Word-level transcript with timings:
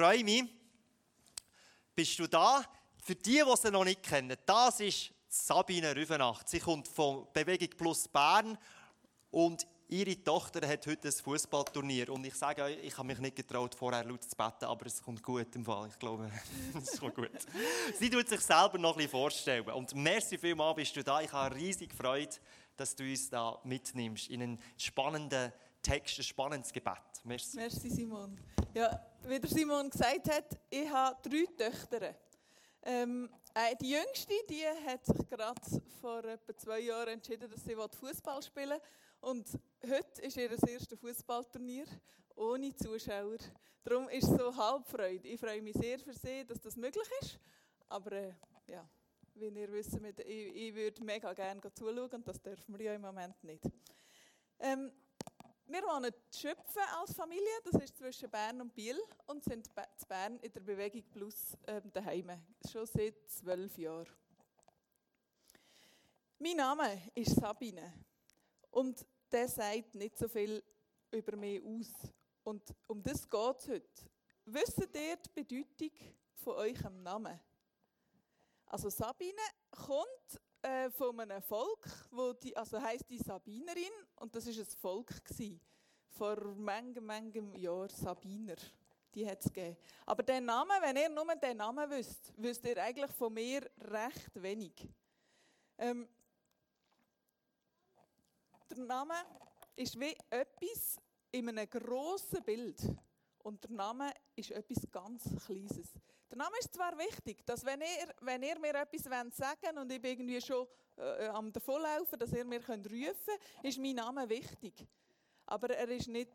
freue 0.00 0.24
mich. 0.24 0.44
Bist 1.94 2.18
du 2.18 2.26
da? 2.26 2.64
Für 3.04 3.14
die, 3.14 3.42
die 3.46 3.56
sie 3.56 3.70
noch 3.70 3.84
nicht 3.84 4.02
kennen, 4.02 4.34
das 4.46 4.80
ist 4.80 5.10
Sabine 5.28 5.94
Rüfenacht. 5.94 6.48
Sie 6.48 6.58
kommt 6.58 6.88
von 6.88 7.26
Bewegung 7.34 7.68
Plus 7.76 8.08
Bern 8.08 8.56
und 9.30 9.66
ihre 9.88 10.24
Tochter 10.24 10.66
hat 10.66 10.86
heute 10.86 11.08
ein 11.08 11.12
Fußballturnier. 11.12 12.08
Und 12.08 12.24
ich 12.24 12.34
sage 12.34 12.62
euch, 12.62 12.78
ich 12.82 12.96
habe 12.96 13.08
mich 13.08 13.18
nicht 13.18 13.36
getraut, 13.36 13.74
vorher 13.74 14.02
laut 14.04 14.24
zu 14.24 14.34
beten, 14.34 14.64
aber 14.64 14.86
es 14.86 15.02
kommt 15.02 15.22
gut 15.22 15.54
im 15.54 15.66
Fall. 15.66 15.88
Ich 15.90 15.98
glaube, 15.98 16.30
es 16.82 16.98
kommt 16.98 17.16
gut. 17.16 17.28
Sie 17.98 18.08
tut 18.08 18.26
sich 18.26 18.40
selber 18.40 18.78
noch 18.78 18.92
ein 18.92 18.96
bisschen 18.96 19.10
vorstellen. 19.10 19.68
Und 19.68 19.94
merci 19.94 20.38
vielmals 20.38 20.76
bist 20.76 20.96
du 20.96 21.04
da. 21.04 21.20
Ich 21.20 21.30
habe 21.30 21.54
riesig 21.54 21.92
Freude, 21.92 22.34
dass 22.74 22.96
du 22.96 23.04
uns 23.04 23.28
da 23.28 23.60
mitnimmst 23.64 24.30
in 24.30 24.40
einen 24.40 24.62
spannenden 24.78 25.52
Text, 25.82 26.18
ein 26.18 26.24
spannendes 26.24 26.72
Gebet. 26.72 26.98
Merci. 27.24 27.56
Merci, 27.56 27.90
Simon. 27.90 28.38
Ja, 28.74 29.04
wie 29.24 29.40
der 29.40 29.50
Simon 29.50 29.90
gesagt 29.90 30.30
hat, 30.30 30.60
ich 30.68 30.88
habe 30.88 31.16
drei 31.28 31.46
Töchter. 31.56 32.14
Ähm, 32.82 33.28
äh, 33.54 33.74
die 33.76 33.90
jüngste, 33.90 34.34
die 34.48 34.64
hat 34.86 35.04
sich 35.04 35.28
gerade 35.28 35.60
vor 36.00 36.24
etwa 36.24 36.56
zwei 36.56 36.80
Jahren 36.80 37.08
entschieden, 37.08 37.50
dass 37.50 37.64
sie 37.64 37.74
Fußball 37.74 38.42
spielen 38.42 38.70
will. 38.70 38.80
Und 39.20 39.48
heute 39.84 40.22
ist 40.22 40.36
ihr 40.36 40.50
erstes 40.50 40.98
Fußballturnier 40.98 41.86
ohne 42.36 42.74
Zuschauer. 42.74 43.38
Darum 43.82 44.08
ist 44.08 44.28
es 44.28 44.38
so 44.38 44.54
halb 44.56 44.86
Freude. 44.86 45.28
Ich 45.28 45.40
freue 45.40 45.60
mich 45.60 45.74
sehr 45.74 45.98
für 45.98 46.14
sie, 46.14 46.44
dass 46.46 46.60
das 46.60 46.76
möglich 46.76 47.08
ist. 47.20 47.38
Aber 47.88 48.12
äh, 48.12 48.32
ja, 48.66 48.88
wie 49.34 49.48
ihr 49.48 49.72
wisst, 49.72 49.98
ich, 50.24 50.54
ich 50.54 50.74
würde 50.74 51.04
mega 51.04 51.32
gerne 51.32 51.60
zuschauen 51.74 52.10
und 52.10 52.28
das 52.28 52.40
dürfen 52.40 52.78
wir 52.78 52.86
ja 52.86 52.94
im 52.94 53.02
Moment 53.02 53.42
nicht. 53.42 53.64
Ähm, 54.58 54.92
wir 55.70 55.82
wohnen 55.82 56.12
Schöpfen 56.34 56.82
als 56.98 57.14
Familie, 57.14 57.60
das 57.64 57.80
ist 57.80 57.96
zwischen 57.96 58.28
Bern 58.28 58.60
und 58.60 58.74
Biel 58.74 59.00
und 59.26 59.44
sind 59.44 59.68
in 59.68 60.08
Bern 60.08 60.36
in 60.40 60.52
der 60.52 60.60
Bewegung 60.60 61.04
Plus 61.12 61.56
ähm, 61.68 61.92
daheim, 61.92 62.30
schon 62.68 62.86
seit 62.86 63.14
zwölf 63.30 63.78
Jahren. 63.78 64.12
Mein 66.40 66.56
Name 66.56 67.00
ist 67.14 67.36
Sabine 67.36 67.92
und 68.70 69.06
der 69.30 69.48
sagt 69.48 69.94
nicht 69.94 70.18
so 70.18 70.26
viel 70.26 70.60
über 71.12 71.36
mich 71.36 71.62
aus. 71.62 72.10
Und 72.42 72.74
um 72.88 73.00
das 73.00 73.28
geht 73.28 73.58
es 73.58 73.68
heute. 73.68 74.10
Wisst 74.46 74.78
ihr 74.78 74.88
die 74.88 75.30
Bedeutung 75.32 75.90
von 76.34 76.54
eurem 76.54 77.02
Namen? 77.04 77.38
Also 78.66 78.90
Sabine 78.90 79.42
kommt 79.70 80.40
äh, 80.62 80.90
von 80.90 81.18
einem 81.20 81.42
Volk, 81.42 81.88
wo 82.10 82.32
die, 82.32 82.56
also 82.56 82.80
heißt 82.80 83.08
die 83.08 83.18
Sabinerin 83.18 83.92
und 84.16 84.34
das 84.34 84.46
ist 84.46 84.58
ein 84.58 84.78
Volk 84.80 85.24
gewesen, 85.24 85.60
vor 86.08 86.36
manchem, 86.56 87.06
manchem 87.06 87.54
Jahr 87.54 87.88
Sabiner. 87.88 88.56
Die 89.14 89.26
hat 89.28 89.40
es 89.40 89.52
gegeben. 89.52 89.76
Aber 90.06 90.22
der 90.22 90.40
Name, 90.40 90.74
wenn 90.80 90.96
ihr 90.96 91.08
nur 91.08 91.34
den 91.34 91.56
Namen 91.56 91.90
wisst, 91.90 92.32
wisst 92.36 92.64
ihr 92.64 92.80
eigentlich 92.80 93.10
von 93.10 93.32
mir 93.32 93.68
recht 93.78 94.30
wenig. 94.40 94.88
Ähm, 95.78 96.08
der 98.70 98.84
Name 98.84 99.14
ist 99.74 99.98
wie 99.98 100.16
etwas 100.28 101.00
in 101.32 101.48
einem 101.48 101.68
grossen 101.68 102.42
Bild. 102.44 102.80
Und 103.42 103.62
der 103.64 103.70
Name 103.70 104.12
ist 104.36 104.50
etwas 104.50 104.90
ganz 104.90 105.24
Kleines. 105.46 105.92
Der 106.30 106.38
Name 106.38 106.56
ist 106.60 106.72
zwar 106.72 106.96
wichtig, 106.96 107.44
dass 107.44 107.64
wenn 107.64 107.80
ihr, 107.80 108.14
wenn 108.20 108.42
ihr 108.42 108.58
mir 108.60 108.74
etwas 108.74 109.02
sagen 109.02 109.60
wollt 109.62 109.78
und 109.78 109.92
ich 109.92 110.00
bin 110.00 110.12
irgendwie 110.12 110.40
schon 110.40 110.66
äh, 110.96 111.26
am 111.26 111.52
davonlaufen, 111.52 112.18
dass 112.18 112.32
ihr 112.32 112.44
mir 112.44 112.60
könnt 112.60 112.86
rufen 112.86 113.14
könnt, 113.26 113.64
ist 113.64 113.78
mein 113.78 113.96
Name 113.96 114.28
wichtig. 114.28 114.86
Aber 115.46 115.70
er 115.70 115.88
ist 115.88 116.06
nicht, 116.06 116.30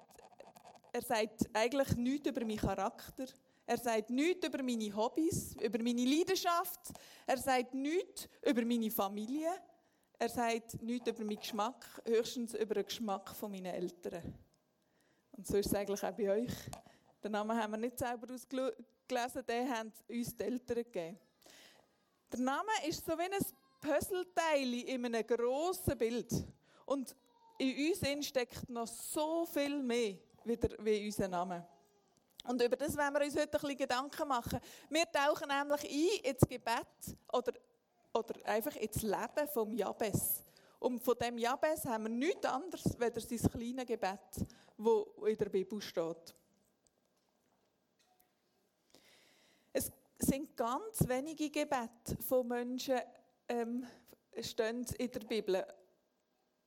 er 0.92 1.02
sagt 1.02 1.50
eigentlich 1.54 1.96
nichts 1.96 2.28
über 2.28 2.42
meinen 2.42 2.58
Charakter. 2.58 3.26
Er 3.66 3.78
sagt 3.78 4.10
nichts 4.10 4.46
über 4.46 4.62
meine 4.62 4.96
Hobbys, 4.96 5.56
über 5.62 5.82
meine 5.82 6.06
Leidenschaft. 6.06 6.92
Er 7.26 7.38
sagt 7.38 7.74
nichts 7.74 8.28
über 8.42 8.66
meine 8.66 8.92
Familie. 8.92 9.50
Er 10.20 10.30
sagt 10.30 10.82
nichts 10.82 11.10
über 11.10 11.24
meinen 11.24 11.40
Geschmack, 11.40 12.02
höchstens 12.06 12.54
über 12.54 12.76
den 12.76 12.86
Geschmack 12.86 13.34
meiner 13.42 13.74
Eltern. 13.74 14.34
Und 15.32 15.48
so 15.48 15.58
ist 15.58 15.68
es 15.68 15.74
eigentlich 15.74 16.04
auch 16.04 16.12
bei 16.12 16.32
euch. 16.32 16.54
Den 17.26 17.32
Namen 17.32 17.60
haben 17.60 17.72
wir 17.72 17.78
nicht 17.78 17.98
selber 17.98 18.32
ausgelesen, 18.32 19.46
den 19.48 19.76
haben 19.76 19.92
uns 20.08 20.38
die 20.38 20.44
Eltern 20.44 20.76
gegeben. 20.76 21.18
Der 22.32 22.40
Name 22.40 22.70
ist 22.88 23.04
so 23.04 23.14
wie 23.18 23.24
ein 23.24 23.46
Puzzleteil 23.82 24.74
in 24.84 25.06
einem 25.06 25.26
grossen 25.26 25.98
Bild. 25.98 26.32
Und 26.86 27.16
in 27.58 27.94
uns 28.16 28.28
steckt 28.28 28.70
noch 28.70 28.86
so 28.86 29.44
viel 29.48 29.82
mehr 29.82 30.20
wie 30.44 30.98
in 31.00 31.06
unserem 31.08 31.32
Namen. 31.32 31.66
Und 32.44 32.62
über 32.62 32.76
das 32.76 32.96
wollen 32.96 33.14
wir 33.16 33.22
uns 33.26 33.36
heute 33.36 33.58
ein 33.58 33.60
bisschen 33.60 33.78
Gedanken 33.78 34.28
machen. 34.28 34.60
Wir 34.92 35.12
tauchen 35.12 35.48
nämlich 35.48 35.84
ein 35.84 36.32
ins 36.32 36.48
Gebet 36.48 37.18
oder, 37.34 37.54
oder 38.14 38.46
einfach 38.46 38.76
ins 38.76 39.02
Leben 39.02 39.48
vom 39.52 39.74
Jabes. 39.74 40.44
Und 40.78 41.02
von 41.02 41.16
dem 41.18 41.40
Jabes 41.40 41.86
haben 41.86 42.04
wir 42.04 42.10
nichts 42.10 42.46
anderes 42.46 43.02
als 43.02 43.30
sein 43.30 43.50
kleines 43.50 43.88
Gebet, 43.88 44.20
das 44.78 45.28
in 45.28 45.38
der 45.40 45.50
Bibel 45.50 45.82
steht. 45.82 46.36
Es 49.78 49.92
sind 50.18 50.56
ganz 50.56 51.08
wenige 51.08 51.50
Gebete 51.50 52.18
von 52.28 52.48
Menschen 52.48 53.00
ähm, 53.48 53.86
stehen 54.42 54.86
in 54.98 55.12
der 55.12 55.20
Bibel. 55.22 55.66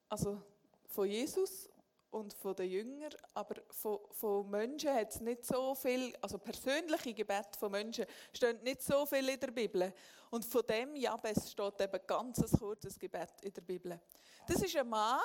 Also 0.09 0.43
von 0.87 1.09
Jesus 1.09 1.69
und 2.11 2.33
von 2.35 2.55
den 2.57 2.71
Jüngern, 2.71 3.13
aber 3.35 3.57
von, 3.71 3.99
von 4.13 4.49
Menschen 4.49 4.95
hat 4.95 5.11
es 5.11 5.21
nicht 5.21 5.45
so 5.45 5.75
viel, 5.75 6.17
also 6.21 6.39
persönliche 6.39 7.13
Gebete 7.13 7.59
von 7.59 7.71
Menschen 7.71 8.07
stehen 8.33 8.63
nicht 8.63 8.83
so 8.83 9.05
viel 9.05 9.29
in 9.29 9.41
der 9.41 9.51
Bibel. 9.51 9.93
Und 10.31 10.45
von 10.45 10.63
dem 10.67 10.97
Jabes 10.97 11.51
steht 11.51 11.81
eben 11.81 12.07
ganz 12.07 12.39
ein 12.39 12.59
kurzes 12.59 12.99
Gebet 12.99 13.33
in 13.43 13.53
der 13.53 13.63
Bibel. 13.63 14.01
Das 14.47 14.63
ist 14.63 14.77
ein 14.77 14.89
Mann, 14.89 15.21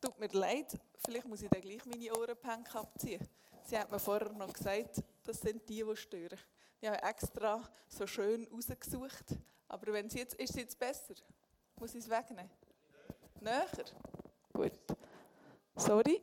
tut 0.00 0.18
mir 0.18 0.28
leid, 0.28 0.78
vielleicht 1.04 1.26
muss 1.26 1.42
ich 1.42 1.48
dann 1.48 1.62
gleich 1.62 1.84
meine 1.86 2.12
Ohrenpank 2.12 2.74
abziehen. 2.74 3.26
Sie 3.66 3.76
hat 3.76 3.90
mir 3.90 3.98
vorher 3.98 4.32
noch 4.32 4.52
gesagt, 4.52 5.02
das 5.24 5.40
sind 5.40 5.68
die, 5.68 5.82
die 5.82 5.96
stören. 5.96 6.38
Ich 6.80 6.88
habe 6.88 7.02
extra 7.02 7.68
so 7.88 8.06
schön 8.06 8.46
rausgesucht. 8.46 9.34
Aber 9.66 9.92
wenn 9.92 10.08
sie 10.08 10.20
jetzt, 10.20 10.34
ist 10.34 10.50
es 10.50 10.56
jetzt 10.56 10.78
besser? 10.78 11.14
Muss 11.74 11.92
ich 11.96 12.04
es 12.04 12.08
wegnehmen? 12.08 12.48
Näher? 13.40 13.66
Gut. 14.52 14.78
Sorry, 15.74 16.22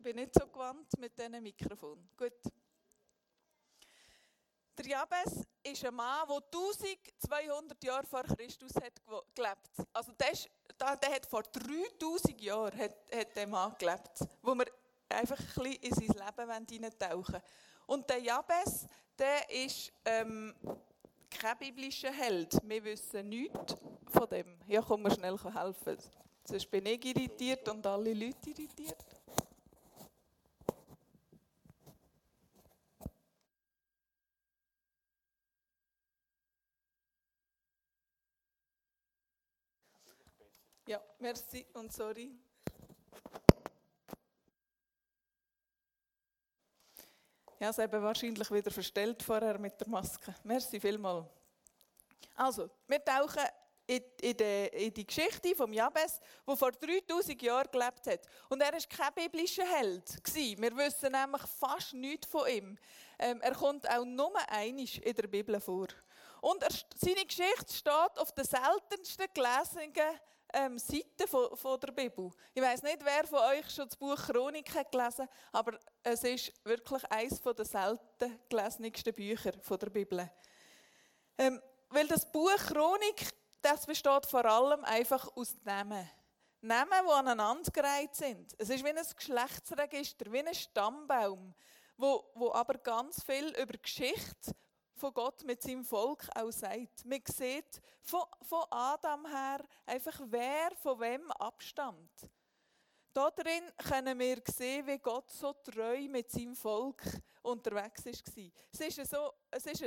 bin 0.00 0.16
nicht 0.16 0.34
so 0.34 0.44
gewandt 0.48 0.88
mit 0.98 1.16
diesem 1.16 1.40
Mikrofon. 1.40 2.08
Gut. 2.16 2.32
Der 4.76 4.86
Jabes 4.86 5.46
ist 5.62 5.84
ein 5.84 5.94
Mann, 5.94 6.26
der 6.26 6.36
1200 6.36 7.84
Jahre 7.84 8.06
vor 8.06 8.24
Christus 8.24 8.74
hat 8.74 9.00
gelebt 9.32 9.70
Also 9.92 10.10
der, 10.12 10.32
ist, 10.32 10.50
der 10.80 11.14
hat 11.14 11.26
vor 11.26 11.42
3000 11.44 12.40
Jahren 12.40 12.76
hat, 12.76 12.96
hat 13.14 13.36
der 13.36 13.46
Mann 13.46 13.72
gelebt, 13.78 14.26
wo 14.42 14.54
wir 14.56 14.66
einfach 15.14 15.38
ein 15.38 15.46
bisschen 15.62 15.82
in 15.82 15.94
sein 15.94 16.26
Leben 16.26 16.66
hineintauchen 16.70 17.34
wollen. 17.34 17.42
Und 17.86 18.08
der 18.08 18.18
Jabes, 18.18 18.86
der 19.18 19.50
ist 19.50 19.92
ähm, 20.04 20.54
kein 21.30 21.58
biblischer 21.58 22.12
Held. 22.12 22.58
Wir 22.62 22.84
wissen 22.84 23.28
nichts 23.28 23.76
von 24.06 24.28
dem. 24.28 24.58
Ja, 24.66 24.82
komm 24.82 25.02
mir 25.02 25.10
schnell 25.10 25.38
helfen. 25.38 25.98
Sonst 26.44 26.70
bin 26.70 26.86
ich 26.86 27.04
irritiert 27.04 27.68
und 27.68 27.86
alle 27.86 28.12
Leute 28.12 28.50
irritiert. 28.50 28.96
Ja, 40.86 41.00
merci 41.20 41.64
und 41.74 41.92
sorry. 41.92 42.36
Ja, 47.62 47.70
es 47.70 47.78
eben 47.78 48.02
wahrscheinlich 48.02 48.50
wieder 48.50 48.72
verstellt 48.72 49.22
vorher 49.22 49.56
mit 49.56 49.80
der 49.80 49.86
Maske. 49.86 50.34
Merci 50.42 50.80
vielmal. 50.80 51.24
Also, 52.34 52.68
wir 52.88 53.04
tauchen 53.04 53.44
in, 53.86 54.02
die, 54.20 54.66
in 54.72 54.92
die 54.92 55.06
Geschichte 55.06 55.54
von 55.54 55.72
Jabes, 55.72 56.18
der 56.44 56.56
vor 56.56 56.72
3000 56.72 57.40
Jahren 57.40 57.70
gelebt 57.70 58.04
hat. 58.08 58.26
Und 58.48 58.60
er 58.62 58.72
war 58.72 58.80
kein 58.80 59.14
biblischer 59.14 59.64
Held. 59.64 60.02
Wir 60.34 60.76
wissen 60.76 61.12
nämlich 61.12 61.42
fast 61.42 61.94
nichts 61.94 62.26
von 62.26 62.48
ihm. 62.48 62.76
Ähm, 63.16 63.40
er 63.40 63.54
kommt 63.54 63.88
auch 63.88 64.04
nur 64.04 64.32
einisch 64.48 64.98
in 64.98 65.14
der 65.14 65.28
Bibel 65.28 65.60
vor. 65.60 65.86
Und 66.40 66.64
seine 66.96 67.24
Geschichte 67.24 67.72
steht 67.72 68.18
auf 68.18 68.32
der 68.32 68.44
seltensten 68.44 69.26
gelesenen 69.32 69.92
ähm, 70.52 70.78
Seiten 70.78 71.26
von, 71.26 71.56
von, 71.56 71.80
der 71.80 71.92
Bibel. 71.92 72.30
Ich 72.54 72.62
weiß 72.62 72.82
nicht, 72.82 72.98
wer 73.04 73.26
von 73.26 73.38
euch 73.40 73.70
schon 73.70 73.88
das 73.88 73.96
Buch 73.96 74.16
Chronik 74.16 74.74
hat 74.74 74.90
gelesen, 74.92 75.28
aber 75.52 75.78
es 76.02 76.22
ist 76.24 76.52
wirklich 76.64 77.04
eines 77.10 77.40
der 77.40 77.64
selten 77.64 78.38
gelesensten 78.48 79.14
Bücher 79.14 79.52
von 79.60 79.78
der 79.78 79.90
Bibel. 79.90 80.30
Ähm, 81.38 81.60
weil 81.88 82.06
das 82.06 82.30
Buch 82.30 82.56
Chronik, 82.56 83.32
das 83.60 83.86
besteht 83.86 84.26
vor 84.26 84.44
allem 84.44 84.84
einfach 84.84 85.28
aus 85.36 85.56
Namen. 85.64 86.08
Namen, 86.60 87.06
die 87.06 87.12
aneinandergereiht 87.12 88.14
sind. 88.14 88.54
Es 88.58 88.70
ist 88.70 88.84
wie 88.84 88.90
ein 88.90 89.06
Geschlechtsregister, 89.16 90.30
wie 90.30 90.46
ein 90.46 90.54
Stammbaum, 90.54 91.54
wo, 91.96 92.30
wo 92.34 92.52
aber 92.52 92.74
ganz 92.74 93.22
viel 93.24 93.48
über 93.60 93.76
Geschichte 93.78 94.52
von 95.02 95.14
Gott 95.14 95.42
mit 95.42 95.60
seinem 95.60 95.84
Volk 95.84 96.28
auch 96.36 96.52
sagt. 96.52 97.04
Man 97.04 97.20
sieht 97.26 97.82
von, 98.02 98.22
von 98.42 98.62
Adam 98.70 99.26
her 99.26 99.64
einfach, 99.84 100.20
wer 100.26 100.70
von 100.80 101.00
wem 101.00 101.28
abstammt. 101.32 102.30
Darin 103.12 103.64
können 103.88 104.16
wir 104.20 104.40
sehen, 104.46 104.86
wie 104.86 104.98
Gott 104.98 105.28
so 105.28 105.54
treu 105.54 106.06
mit 106.08 106.30
seinem 106.30 106.54
Volk 106.54 107.02
unterwegs 107.42 108.06
war. 108.06 108.50
Es 108.72 108.80
ist, 108.96 109.10
so, 109.10 109.32
es 109.50 109.66
ist 109.66 109.84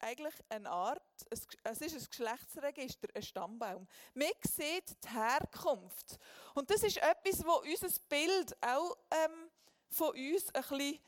eigentlich 0.00 0.34
eine 0.48 0.68
Art, 0.68 1.00
es 1.30 1.46
ist 1.80 1.94
ein 1.94 2.08
Geschlechtsregister, 2.10 3.08
ein 3.14 3.22
Stammbaum. 3.22 3.86
Man 4.14 4.32
sieht 4.42 4.96
die 5.04 5.10
Herkunft. 5.10 6.18
Und 6.54 6.68
das 6.68 6.82
ist 6.82 6.96
etwas, 6.96 7.46
was 7.46 7.60
unser 7.60 8.00
Bild 8.08 8.56
auch 8.60 8.96
ähm, 9.12 9.48
von 9.90 10.08
uns 10.08 10.52
ein 10.52 10.62
bisschen 10.62 10.98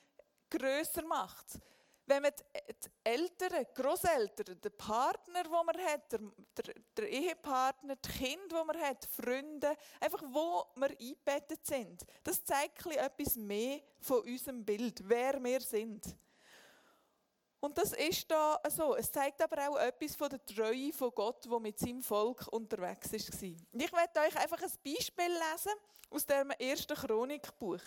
grösser 0.49 1.05
macht 1.05 1.59
wenn 2.07 2.23
man 2.23 2.33
die 2.37 2.91
Eltern, 3.05 3.67
Großeltern, 3.75 4.61
den 4.61 4.77
Partner, 4.77 5.43
den 5.43 5.51
man 5.51 5.79
hat, 5.79 6.21
der, 6.97 7.09
Ehepartner, 7.09 7.97
die 7.97 8.09
Kinder, 8.09 8.61
die 8.61 8.67
man 8.67 8.81
hat, 8.81 9.05
Freunde, 9.07 9.77
einfach 10.01 10.23
wo 10.23 10.65
wir 10.77 10.91
eingebettet 10.91 11.67
sind, 11.67 12.05
das 12.23 12.45
zeigt 12.45 12.87
etwas 12.87 13.37
mehr 13.37 13.81
von 14.01 14.23
unserem 14.23 14.65
Bild, 14.65 15.01
wer 15.05 15.43
wir 15.43 15.61
sind. 15.61 16.17
Und 17.59 17.77
das 17.79 17.93
ist 17.95 18.31
da 18.31 18.61
so. 18.69 18.95
Es 18.95 19.11
zeigt 19.11 19.43
aber 19.43 19.69
auch 19.69 19.77
etwas 19.79 20.15
von 20.15 20.29
der 20.29 20.45
Treue 20.45 20.93
von 20.93 21.11
Gott, 21.13 21.45
der 21.51 21.59
mit 21.59 21.79
seinem 21.79 22.03
Volk 22.03 22.47
unterwegs 22.49 23.13
war. 23.13 23.19
Ich 23.19 23.93
werde 23.93 24.21
euch 24.21 24.37
einfach 24.37 24.63
ein 24.63 24.71
Beispiel 24.85 25.25
lesen 25.27 25.73
aus 26.11 26.27
dem 26.27 26.51
ersten 26.53 26.95
Chronikbuch. 26.95 27.81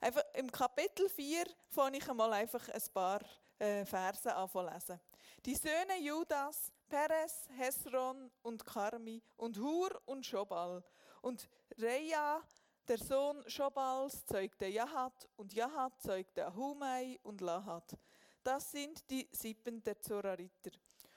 Einfach 0.00 0.24
Im 0.34 0.50
Kapitel 0.50 1.08
4 1.08 1.44
fange 1.68 1.98
ich 1.98 2.08
einmal 2.08 2.32
einfach 2.32 2.68
ein 2.70 2.82
paar 2.92 3.20
äh, 3.60 3.84
Verse 3.84 4.34
anlesen. 4.34 5.00
Die 5.44 5.54
Söhne 5.54 5.98
Judas, 6.00 6.72
Perez, 6.88 7.48
Hesron 7.56 8.30
und 8.42 8.64
Karmi 8.64 9.22
und 9.36 9.58
Hur 9.58 10.00
und 10.06 10.26
Schobal. 10.26 10.82
Und 11.22 11.48
Reja, 11.78 12.42
der 12.88 12.98
Sohn 12.98 13.48
Schobals, 13.48 14.24
zeugte 14.26 14.66
Jahat 14.66 15.28
und 15.36 15.52
Jahat 15.52 16.00
zeugte 16.02 16.46
Ahumai 16.46 17.18
und 17.22 17.40
Lahat. 17.40 17.96
Das 18.42 18.70
sind 18.72 19.08
die 19.10 19.28
Sippen 19.32 19.82
der 19.82 20.00
Zorariter. 20.00 20.70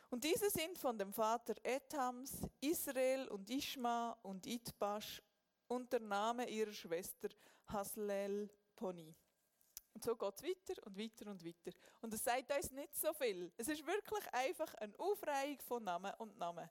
Und 0.10 0.24
diese 0.24 0.50
sind 0.50 0.78
von 0.78 0.98
dem 0.98 1.12
Vater 1.12 1.56
Ethams, 1.64 2.42
Israel 2.60 3.28
und 3.30 3.50
Ishma 3.50 4.16
und 4.22 4.46
Itbash 4.46 5.24
und 5.68 5.92
der 5.92 6.02
Name 6.02 6.48
ihrer 6.48 6.74
Schwester 6.74 7.30
Haslel 7.66 8.50
Poni. 8.76 9.16
Und 9.94 10.04
so 10.04 10.16
geht 10.16 10.34
es 10.36 10.44
weiter 10.44 10.88
und 10.88 10.98
weiter 10.98 11.30
und 11.30 11.46
weiter. 11.46 11.78
Und 12.02 12.14
es 12.14 12.24
sagt 12.24 12.52
uns 12.52 12.72
nicht 12.72 12.96
so 12.96 13.14
viel. 13.14 13.52
Es 13.58 13.68
ist 13.68 13.86
wirklich 13.86 14.34
einfach 14.34 14.74
eine 14.76 14.98
Aufreihung 15.00 15.60
von 15.62 15.84
Namen 15.84 16.14
und 16.18 16.38
Namen. 16.38 16.70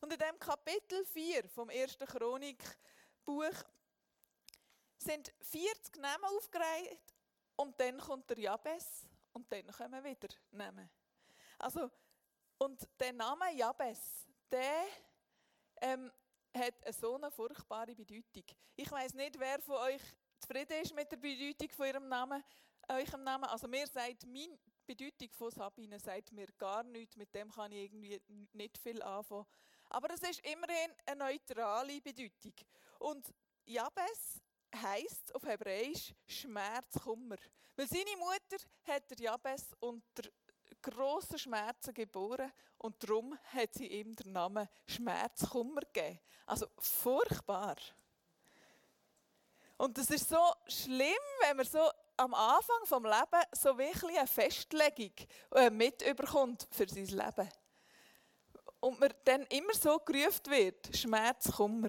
Und 0.00 0.12
in 0.12 0.18
dem 0.18 0.38
Kapitel 0.38 1.04
4 1.06 1.48
vom 1.48 1.70
ersten 1.70 2.06
Chronikbuch 2.06 3.64
sind 4.98 5.32
40 5.40 5.96
Namen 5.96 6.24
aufgereiht 6.24 6.98
und 7.56 7.78
dann 7.80 7.98
kommt 7.98 8.28
der 8.30 8.38
Jabes 8.38 9.06
und 9.32 9.50
dann 9.52 9.66
kommen 9.68 10.02
wieder 10.04 10.28
Namen. 10.50 10.90
Also, 11.58 11.90
und 12.58 12.86
der 12.98 13.12
Name 13.12 13.52
Jabes, 13.54 14.26
der 14.50 14.84
ähm, 15.80 16.10
hat 16.54 16.74
so 16.94 17.16
eine 17.16 17.30
furchtbare 17.30 17.94
Bedeutung. 17.94 18.44
Ich 18.76 18.90
weiß 18.90 19.14
nicht, 19.14 19.38
wer 19.38 19.60
von 19.60 19.76
euch 19.76 20.02
zufrieden 20.38 20.82
ist 20.82 20.94
mit 20.94 21.10
der 21.10 21.16
Bedeutung 21.16 21.70
von 21.70 21.86
ihrem 21.86 22.08
Namen, 22.08 22.42
eurem 22.88 23.24
Namen. 23.24 23.44
Also 23.44 23.68
mir 23.68 23.86
sagt, 23.86 24.26
meine 24.26 24.58
Bedeutung 24.86 25.30
von 25.32 25.50
Sabine 25.50 25.98
sagt 25.98 26.32
mir 26.32 26.46
gar 26.58 26.82
nichts, 26.82 27.16
mit 27.16 27.34
dem 27.34 27.50
kann 27.50 27.72
ich 27.72 27.84
irgendwie 27.84 28.20
nicht 28.52 28.78
viel 28.78 29.02
anfangen. 29.02 29.46
Aber 29.90 30.10
es 30.12 30.22
ist 30.22 30.40
immerhin 30.46 30.92
eine 31.06 31.24
neutrale 31.24 32.00
Bedeutung. 32.00 32.54
Und 32.98 33.32
Jabes 33.64 34.40
heißt 34.74 35.34
auf 35.34 35.44
Hebräisch 35.44 36.14
Schmerz, 36.26 36.98
Kummer. 37.02 37.36
Weil 37.76 37.88
seine 37.88 38.16
Mutter 38.18 38.64
hat 38.84 39.10
der 39.10 39.18
Jabes 39.18 39.74
unter 39.80 40.30
grossen 40.82 41.38
Schmerzen 41.38 41.94
geboren 41.94 42.52
und 42.78 43.02
darum 43.02 43.38
hat 43.52 43.74
sie 43.74 43.86
ihm 43.86 44.14
den 44.14 44.32
Namen 44.32 44.68
Schmerzkummer 44.86 45.80
gegeben. 45.80 46.20
Also 46.46 46.66
furchtbar. 46.78 47.76
Und 49.76 49.98
es 49.98 50.10
ist 50.10 50.28
so 50.28 50.52
schlimm, 50.66 51.14
wenn 51.42 51.56
man 51.56 51.66
so 51.66 51.90
am 52.16 52.34
Anfang 52.34 52.86
vom 52.86 53.04
Leben 53.04 53.42
so 53.52 53.76
wirklich 53.76 54.16
eine 54.18 54.26
Festlegung 54.26 55.12
äh, 55.54 55.70
mitüberkommt 55.70 56.66
für 56.70 56.88
sein 56.88 57.06
Leben. 57.06 57.48
Und 58.80 59.00
man 59.00 59.12
dann 59.24 59.42
immer 59.44 59.74
so 59.74 59.98
gerufen 59.98 60.46
wird, 60.46 60.96
Schmerz, 60.96 61.50
Kummer. 61.50 61.88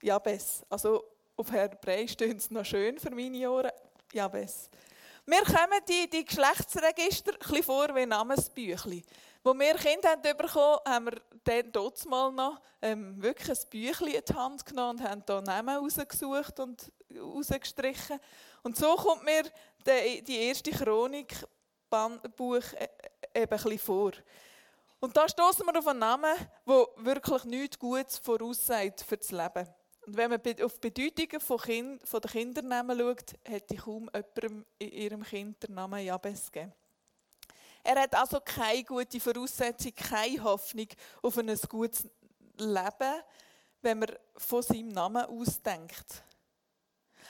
Jabes. 0.00 0.64
Also 0.68 1.04
auf 1.36 1.52
Hebräisch 1.52 2.12
stehen 2.12 2.36
es 2.36 2.50
noch 2.50 2.64
schön 2.64 2.98
für 2.98 3.10
meine 3.10 3.50
Ohren. 3.50 3.70
Jabes. 4.12 4.70
Wir 5.24 5.42
kommen 5.42 5.80
die, 5.88 6.10
die 6.10 6.24
Geschlechtsregister 6.24 7.32
ein 7.32 7.38
bisschen 7.38 7.62
vor 7.62 7.94
wie 7.94 8.06
Namensbüchli. 8.06 9.04
Als 9.44 9.58
wir 9.58 9.74
Kinder 9.74 10.10
haben 10.10 10.22
bekommen 10.22 10.78
haben 10.86 11.06
wir 11.06 11.20
dann 11.42 11.72
dort 11.72 12.06
mal 12.06 12.30
noch 12.30 12.60
ähm, 12.80 13.20
wirklich 13.20 13.50
ein 13.50 13.68
Büchlein 13.70 14.14
in 14.14 14.22
die 14.24 14.34
Hand 14.34 14.64
genommen 14.64 15.00
und 15.00 15.08
haben 15.08 15.24
hier 15.26 15.40
Namen 15.40 15.76
rausgesucht 15.78 16.60
und 16.60 16.92
rausgestrichen. 17.18 18.20
Und 18.62 18.76
so 18.76 18.94
kommt 18.94 19.24
mir 19.24 19.42
die, 19.84 20.22
die 20.22 20.36
erste 20.36 20.70
Chronikbuch 20.70 22.62
äh, 22.74 22.88
eben 23.34 23.58
ein 23.58 23.78
vor. 23.78 24.12
Und 25.00 25.16
da 25.16 25.28
stoßen 25.28 25.66
wir 25.66 25.76
auf 25.76 25.88
einen 25.88 25.98
Namen, 25.98 26.36
der 26.64 26.86
wirklich 26.98 27.44
nichts 27.44 27.78
Gutes 27.80 28.18
voraussagt 28.18 29.00
für 29.02 29.16
das 29.16 29.32
Leben. 29.32 29.66
Und 30.06 30.16
wenn 30.16 30.30
man 30.30 30.40
auf 30.62 30.78
die 30.78 30.90
Bedeutungen 30.90 31.40
von, 31.40 31.58
kind, 31.58 32.08
von 32.08 32.20
den 32.20 32.30
Kindernamen 32.30 32.96
schaut, 32.96 33.34
hätte 33.44 33.74
kaum 33.74 34.08
jemandem 34.14 34.64
in 34.78 34.92
ihrem 34.92 35.22
Kind 35.24 35.60
den 35.64 35.74
Namen 35.74 36.04
Jabes 36.04 36.50
gegeben. 36.50 36.72
Er 37.82 38.00
hat 38.00 38.14
also 38.14 38.40
keine 38.40 38.84
gute 38.84 39.18
Voraussetzung, 39.18 39.92
keine 39.94 40.42
Hoffnung 40.42 40.88
auf 41.20 41.36
ein 41.38 41.54
gutes 41.68 42.08
Leben, 42.56 43.22
wenn 43.80 43.98
man 43.98 44.12
von 44.36 44.62
seinem 44.62 44.88
Namen 44.88 45.24
ausdenkt. 45.24 46.22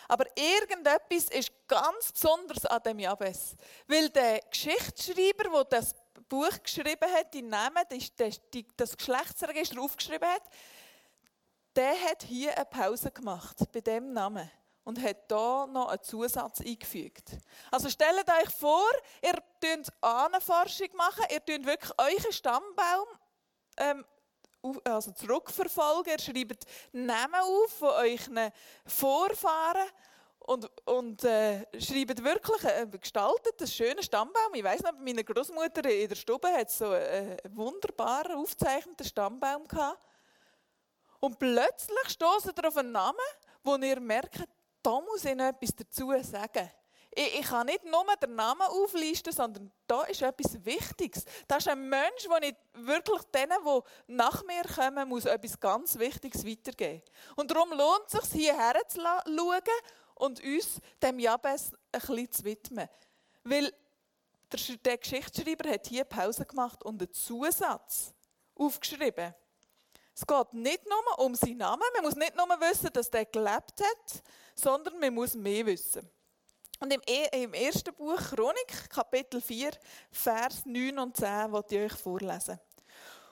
Aber 0.08 0.26
irgendetwas 0.36 1.34
ist 1.34 1.50
ganz 1.66 2.12
besonders 2.12 2.66
an 2.66 2.82
dem 2.82 2.98
Jabes. 2.98 3.56
Weil 3.86 4.10
der 4.10 4.40
Geschichtsschreiber, 4.50 5.64
der 5.64 5.64
das 5.64 5.94
Buch 6.28 6.62
geschrieben 6.62 7.10
hat, 7.14 7.32
die 7.32 7.42
Namen, 7.42 7.82
das 8.76 8.96
Geschlechtsregister 8.96 9.80
aufgeschrieben 9.80 10.28
hat, 10.28 10.42
der 11.74 11.98
hat 12.02 12.24
hier 12.24 12.54
eine 12.54 12.66
Pause 12.66 13.10
gemacht 13.10 13.56
bei 13.72 13.80
dem 13.80 14.12
Namen 14.12 14.50
und 14.84 15.00
hat 15.02 15.30
da 15.30 15.66
noch 15.66 15.88
einen 15.88 16.02
Zusatz 16.02 16.60
eingefügt. 16.60 17.38
Also 17.70 17.88
stellt 17.88 18.28
euch 18.28 18.50
vor, 18.50 18.90
ihr 19.22 19.34
tut 19.60 19.92
Ahnenforschung 20.00 20.88
machen, 20.96 21.24
ihr 21.30 21.44
tut 21.44 21.64
wirklich 21.64 21.92
euren 21.98 22.32
Stammbaum 22.32 23.06
ähm, 23.76 24.04
also 24.84 25.10
zurückverfolgen, 25.12 26.12
ihr 26.12 26.18
schreibt 26.18 26.64
Namen 26.92 27.34
auf 27.34 27.72
von 27.72 27.88
euren 27.88 28.52
Vorfahren 28.86 29.88
und, 30.38 30.70
und 30.86 31.24
äh, 31.24 31.66
schreibt 31.80 32.22
wirklich 32.22 32.64
einen 32.64 32.90
gestalteten, 32.90 33.66
schönen 33.66 34.02
Stammbaum. 34.02 34.54
Ich 34.54 34.64
weiß 34.64 34.82
noch, 34.82 34.92
meine 34.98 35.24
Großmutter 35.24 35.88
in 35.88 36.08
der 36.08 36.16
Stube 36.16 36.48
hat 36.48 36.70
so 36.70 36.90
einen 36.90 37.38
wunderbaren, 37.50 38.36
aufgezeichneten 38.36 39.06
Stammbaum 39.06 39.66
gehabt. 39.66 40.04
Und 41.20 41.38
plötzlich 41.38 42.08
stoßen 42.08 42.52
ihr 42.56 42.68
auf 42.68 42.76
einen 42.76 42.92
Namen, 42.92 43.18
wo 43.62 43.76
ihr 43.76 44.00
merkt, 44.00 44.48
da 44.82 45.00
muss 45.00 45.24
ich 45.24 45.34
noch 45.34 45.46
etwas 45.46 45.74
dazu 45.74 46.12
sagen. 46.22 46.70
Ich, 47.14 47.40
ich 47.40 47.46
kann 47.46 47.66
nicht 47.66 47.84
nur 47.84 48.04
den 48.20 48.34
Namen 48.34 48.62
auflisten, 48.62 49.32
sondern 49.32 49.70
da 49.86 50.02
ist 50.04 50.22
etwas 50.22 50.64
Wichtiges. 50.64 51.24
Das 51.46 51.58
ist 51.58 51.68
ein 51.68 51.88
Mensch, 51.88 52.26
der 52.28 52.40
nicht 52.40 52.56
wirklich 52.72 53.22
denen, 53.24 53.58
die 53.64 53.80
nach 54.14 54.42
mir 54.44 54.62
kommen, 54.62 55.08
muss 55.08 55.26
etwas 55.26 55.60
ganz 55.60 55.98
Wichtiges 55.98 56.46
weitergeben. 56.46 57.02
Und 57.36 57.50
darum 57.50 57.70
lohnt 57.70 58.12
es 58.12 58.30
sich, 58.30 58.42
hierher 58.42 58.80
zu 58.88 59.00
schauen 59.00 59.62
und 60.14 60.42
uns 60.42 60.80
dem 61.02 61.18
Jabes 61.18 61.72
ein 61.92 62.00
bisschen 62.00 62.32
zu 62.32 62.44
widmen. 62.44 62.88
Weil 63.44 63.72
der, 64.50 64.76
der 64.76 64.98
Geschichtsschreiber 64.98 65.70
hat 65.70 65.86
hier 65.86 66.04
Pause 66.04 66.46
gemacht 66.46 66.82
und 66.82 67.02
einen 67.02 67.12
Zusatz 67.12 68.14
aufgeschrieben. 68.54 69.34
Es 70.14 70.26
geht 70.26 70.52
nicht 70.52 70.82
nur 70.86 71.18
um 71.24 71.34
seinen 71.34 71.58
Namen, 71.58 71.82
man 71.94 72.04
muss 72.04 72.16
nicht 72.16 72.36
nur 72.36 72.46
wissen, 72.46 72.90
dass 72.92 73.10
der 73.10 73.24
gelebt 73.24 73.80
hat, 73.80 74.22
sondern 74.54 74.98
man 74.98 75.14
muss 75.14 75.34
mehr 75.34 75.64
wissen. 75.66 76.08
Und 76.80 76.92
im, 76.92 77.00
e 77.06 77.44
im 77.44 77.54
ersten 77.54 77.94
Buch 77.94 78.18
Chronik, 78.18 78.90
Kapitel 78.90 79.40
4, 79.40 79.70
Vers 80.10 80.66
9 80.66 80.98
und 80.98 81.16
10, 81.16 81.52
wollte 81.52 81.76
ich 81.76 81.92
euch 81.92 81.98
vorlesen. 81.98 82.58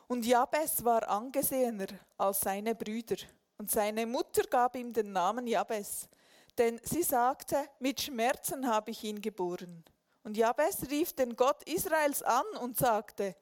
Und 0.06 0.24
Jabes 0.24 0.84
war 0.84 1.08
angesehener 1.08 1.86
als 2.16 2.40
seine 2.40 2.74
Brüder, 2.74 3.16
und 3.58 3.70
seine 3.70 4.06
Mutter 4.06 4.44
gab 4.44 4.74
ihm 4.74 4.92
den 4.92 5.12
Namen 5.12 5.46
Jabes, 5.46 6.08
denn 6.56 6.80
sie 6.82 7.02
sagte, 7.02 7.68
mit 7.78 8.00
Schmerzen 8.00 8.66
habe 8.66 8.90
ich 8.90 9.04
ihn 9.04 9.20
geboren. 9.20 9.84
Und 10.22 10.36
Jabes 10.36 10.88
rief 10.90 11.12
den 11.12 11.36
Gott 11.36 11.62
Israels 11.64 12.22
an 12.22 12.46
und 12.60 12.78
sagte, 12.78 13.36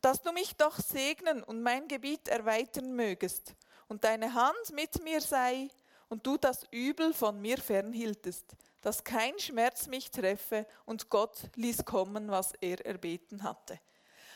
dass 0.00 0.22
du 0.22 0.32
mich 0.32 0.56
doch 0.56 0.78
segnen 0.78 1.42
und 1.42 1.62
mein 1.62 1.88
Gebiet 1.88 2.28
erweitern 2.28 2.94
mögest 2.94 3.54
und 3.88 4.04
deine 4.04 4.34
Hand 4.34 4.72
mit 4.72 5.02
mir 5.02 5.20
sei 5.20 5.68
und 6.08 6.26
du 6.26 6.36
das 6.36 6.64
Übel 6.70 7.12
von 7.14 7.40
mir 7.40 7.58
fernhieltest, 7.58 8.56
dass 8.80 9.04
kein 9.04 9.38
Schmerz 9.38 9.86
mich 9.86 10.10
treffe 10.10 10.66
und 10.86 11.08
Gott 11.08 11.38
ließ 11.54 11.84
kommen, 11.84 12.30
was 12.30 12.52
er 12.60 12.84
erbeten 12.84 13.42
hatte. 13.42 13.78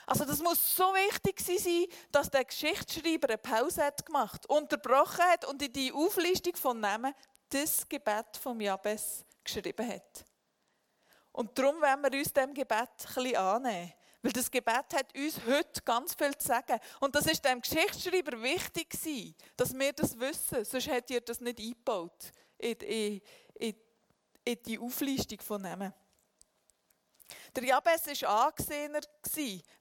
Also 0.06 0.24
das 0.24 0.40
muss 0.40 0.76
so 0.76 0.84
wichtig 0.94 1.40
sein, 1.40 1.86
dass 2.12 2.30
der 2.30 2.44
Geschichtsschreiber 2.44 3.28
eine 3.28 3.38
Pause 3.38 3.84
hat 3.84 4.04
gemacht, 4.04 4.44
unterbrochen 4.46 5.24
hat 5.24 5.46
und 5.46 5.62
in 5.62 5.72
die 5.72 5.92
Auflistung 5.92 6.54
von 6.56 6.78
Namen 6.78 7.14
das 7.48 7.88
Gebet 7.88 8.36
vom 8.40 8.60
Jabes 8.60 9.24
geschrieben 9.42 9.88
hat. 9.88 10.24
Und 11.32 11.58
darum 11.58 11.80
wollen 11.80 12.02
wir 12.02 12.18
uns 12.18 12.32
dem 12.32 12.52
Gebet 12.52 12.78
ein 12.78 13.14
bisschen 13.14 13.36
annehmen. 13.36 13.92
Weil 14.24 14.32
das 14.32 14.50
Gebet 14.50 14.94
hat 14.94 15.14
uns 15.14 15.38
heute 15.46 15.82
ganz 15.82 16.14
viel 16.14 16.34
zu 16.38 16.48
sagen. 16.48 16.80
Und 16.98 17.14
das 17.14 17.26
ist 17.26 17.44
dem 17.44 17.60
Geschichtsschreiber 17.60 18.40
wichtig 18.40 18.88
gewesen, 18.88 19.34
dass 19.54 19.74
wir 19.74 19.92
das 19.92 20.18
wissen. 20.18 20.64
Sonst 20.64 20.86
hätte 20.86 21.12
ihr 21.12 21.20
das 21.20 21.42
nicht 21.42 21.58
eingebaut 21.58 22.32
in, 22.56 22.72
in, 22.78 23.20
in, 24.42 24.62
die 24.62 24.78
Auflistung 24.78 25.38
von 25.42 25.60
Namen. 25.60 25.92
Der 27.54 27.64
Jabes 27.64 28.22
war 28.22 28.46
angesehener 28.46 29.00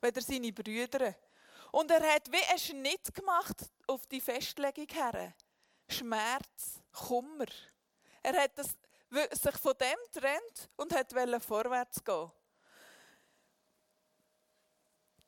als 0.02 0.28
seine 0.28 0.52
Brüder. 0.52 1.16
Und 1.72 1.90
er 1.90 2.14
hat 2.14 2.30
wie 2.30 2.44
einen 2.44 2.60
Schnitt 2.60 3.14
gemacht 3.14 3.72
auf 3.88 4.06
die 4.08 4.20
Festlegung 4.20 4.90
her. 4.90 5.34
Schmerz, 5.88 6.82
Kummer. 6.92 7.48
Er 8.22 8.44
hat 8.44 8.58
das, 8.58 8.72
sich 9.42 9.56
von 9.56 9.74
dem 9.78 9.98
getrennt 10.12 10.70
und 10.76 10.92
wollte 10.92 11.40
vorwärts 11.40 12.04
gehen. 12.04 12.30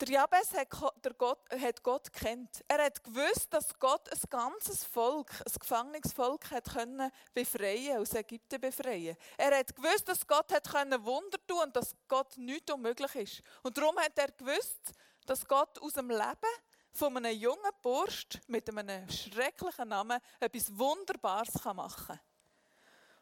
Der 0.02 0.10
Jabes 0.10 0.52
hat 0.52 0.70
Gott, 1.18 1.40
hat 1.50 1.82
Gott 1.82 2.12
kennt. 2.12 2.66
Er 2.68 2.84
hat 2.84 3.02
gewusst, 3.02 3.48
dass 3.54 3.74
Gott 3.80 4.10
ein 4.12 4.20
ganzes 4.30 4.84
Volk, 4.84 5.32
ein 5.32 5.54
gefangenes 5.58 6.12
Volk 6.12 6.52
hat 6.52 6.66
können 6.66 7.10
befreien, 7.34 8.00
aus 8.00 8.14
Ägypten 8.14 8.60
befreien. 8.60 9.16
Er 9.38 9.58
hat 9.58 9.74
gewusst, 9.74 10.06
dass 10.10 10.28
Gott 10.28 10.52
hat 10.52 10.70
können 10.70 11.02
Wunder 11.06 11.38
tun 11.48 11.60
und 11.64 11.75
dass 11.78 11.96
Gott 12.10 12.36
nichts 12.36 12.74
unmöglich 12.74 13.16
ist. 13.16 13.42
Und 13.64 13.78
darum 13.78 13.98
hat 13.98 14.18
er 14.18 14.32
gewusst, 14.34 14.92
dass 15.25 15.48
Gott 15.48 15.80
aus 15.80 15.94
dem 15.94 16.10
Leben 16.10 16.54
von 16.92 17.16
einem 17.16 17.38
jungen 17.38 17.72
Burst 17.82 18.42
mit 18.48 18.70
einem 18.70 19.10
schrecklichen 19.10 19.88
Namen 19.88 20.20
etwas 20.42 20.78
Wunderbares 20.78 21.54
machen 21.64 22.08
kann. 22.08 22.20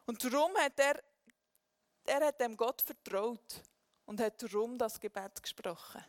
Und 0.08 0.24
darum 0.24 0.56
hat 0.58 0.80
er, 0.80 1.04
er 2.06 2.26
hat 2.26 2.40
dem 2.42 2.58
Gott 2.58 2.82
vertraut 2.82 3.62
und 4.06 4.20
hat 4.20 4.42
darum 4.42 4.76
das 4.76 5.00
Gebet 5.00 5.40
gesprochen. 5.42 6.04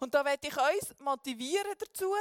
Und 0.00 0.14
da 0.14 0.24
werde 0.24 0.48
ich 0.48 0.56
uns 0.56 0.98
motivieren 0.98 1.74
dazu, 1.78 2.12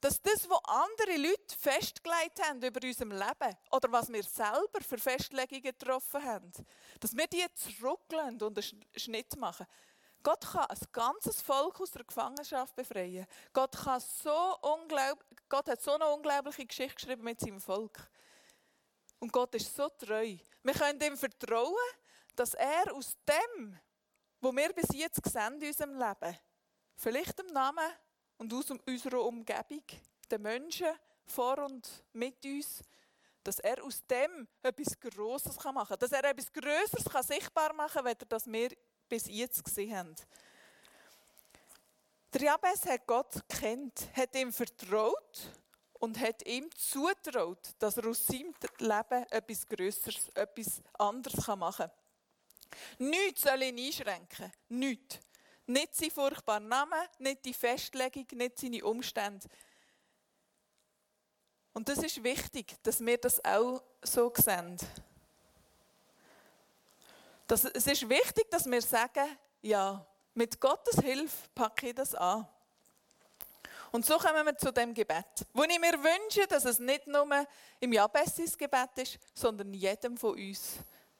dass 0.00 0.22
das, 0.22 0.48
was 0.48 0.60
andere 0.64 1.16
Leute 1.16 1.56
festgelegt 1.58 2.40
haben 2.42 2.62
über 2.62 2.80
unserem 2.82 3.10
Leben 3.10 3.56
oder 3.72 3.90
was 3.90 4.12
wir 4.12 4.22
selber 4.22 4.80
für 4.80 4.98
Festlegungen 4.98 5.62
getroffen 5.62 6.22
haben, 6.22 6.52
dass 7.00 7.16
wir 7.16 7.26
die 7.26 7.44
zurücklehnen 7.54 8.40
und 8.40 8.58
einen 8.58 8.84
Schnitt 8.94 9.36
machen. 9.36 9.66
Gott 10.22 10.44
kann 10.44 10.66
ein 10.66 10.78
ganzes 10.92 11.40
Volk 11.40 11.80
aus 11.80 11.90
der 11.92 12.04
Gefangenschaft 12.04 12.74
befreien. 12.74 13.26
Gott, 13.52 13.76
kann 13.76 14.00
so 14.00 14.58
Gott 15.48 15.68
hat 15.68 15.82
so 15.82 15.92
eine 15.92 16.08
unglaubliche 16.08 16.66
Geschichte 16.66 16.94
geschrieben 16.96 17.24
mit 17.24 17.40
seinem 17.40 17.60
Volk. 17.60 18.08
Und 19.18 19.32
Gott 19.32 19.54
ist 19.54 19.74
so 19.74 19.88
treu. 19.88 20.36
Wir 20.62 20.74
können 20.74 21.00
ihm 21.00 21.16
vertrauen, 21.16 21.74
dass 22.34 22.54
er 22.54 22.92
aus 22.92 23.16
dem, 23.26 23.78
was 24.40 24.54
wir 24.54 24.72
bis 24.72 24.88
jetzt 24.94 25.24
sehen 25.24 25.60
in 25.60 25.68
unserem 25.68 25.96
Leben, 25.96 26.38
Vielleicht 26.96 27.38
im 27.40 27.52
Namen 27.52 27.90
und 28.38 28.52
aus 28.52 28.70
unserer 28.70 29.22
Umgebung, 29.22 29.82
den 30.30 30.42
Menschen 30.42 30.88
vor 31.26 31.58
und 31.58 32.04
mit 32.12 32.44
uns, 32.44 32.82
dass 33.44 33.58
er 33.60 33.82
aus 33.84 34.04
dem 34.06 34.48
etwas 34.62 34.98
Grosses 34.98 35.56
machen 35.64 35.86
kann. 35.88 35.98
Dass 35.98 36.12
er 36.12 36.24
etwas 36.24 36.52
Größeres 36.52 37.26
sichtbar 37.26 37.72
machen 37.74 38.02
kann, 38.02 38.06
als 38.06 38.24
das 38.28 38.46
wir 38.46 38.70
bis 39.08 39.26
jetzt 39.26 39.64
gesehen 39.64 39.96
haben. 39.96 40.14
Der 42.32 42.42
Jabez 42.42 42.84
hat 42.86 43.06
Gott 43.06 43.48
kennt, 43.48 44.08
hat 44.14 44.34
ihm 44.34 44.52
vertraut 44.52 45.52
und 45.94 46.18
hat 46.18 46.46
ihm 46.46 46.68
zutraut, 46.74 47.74
dass 47.78 47.96
er 47.96 48.08
aus 48.08 48.26
seinem 48.26 48.54
Leben 48.78 49.24
etwas 49.30 49.66
Größeres, 49.66 50.28
etwas 50.34 50.82
anderes 50.94 51.46
machen 51.46 51.86
kann. 51.86 51.90
Nichts 52.98 53.42
soll 53.42 53.62
ihn 53.62 53.78
einschränken. 53.78 54.52
Nichts. 54.68 55.20
Nicht 55.66 55.96
sein 55.96 56.10
furchtbarer 56.10 56.60
Name, 56.60 56.96
nicht 57.18 57.44
die 57.44 57.54
Festlegung, 57.54 58.26
nicht 58.32 58.58
seine 58.58 58.84
Umstände. 58.84 59.48
Und 61.72 61.88
das 61.88 61.98
ist 61.98 62.22
wichtig, 62.22 62.76
dass 62.82 63.04
wir 63.04 63.18
das 63.18 63.44
auch 63.44 63.82
so 64.02 64.32
sehen. 64.36 64.78
Das, 67.46 67.64
es 67.64 67.86
ist 67.86 68.08
wichtig, 68.08 68.50
dass 68.50 68.64
wir 68.66 68.80
sagen, 68.80 69.36
ja, 69.60 70.04
mit 70.34 70.60
Gottes 70.60 70.98
Hilfe 71.00 71.48
packe 71.54 71.88
ich 71.88 71.94
das 71.94 72.14
an. 72.14 72.46
Und 73.92 74.04
so 74.04 74.18
kommen 74.18 74.44
wir 74.44 74.56
zu 74.56 74.72
dem 74.72 74.94
Gebet, 74.94 75.46
wo 75.52 75.62
ich 75.62 75.78
mir 75.78 75.92
wünsche, 75.92 76.46
dass 76.46 76.64
es 76.64 76.78
nicht 76.78 77.06
nur 77.06 77.26
im 77.80 77.92
Jabessis 77.92 78.56
Gebet 78.56 78.90
ist, 78.96 79.18
sondern 79.34 79.72
jedem 79.72 80.16
von 80.16 80.34
uns 80.34 80.76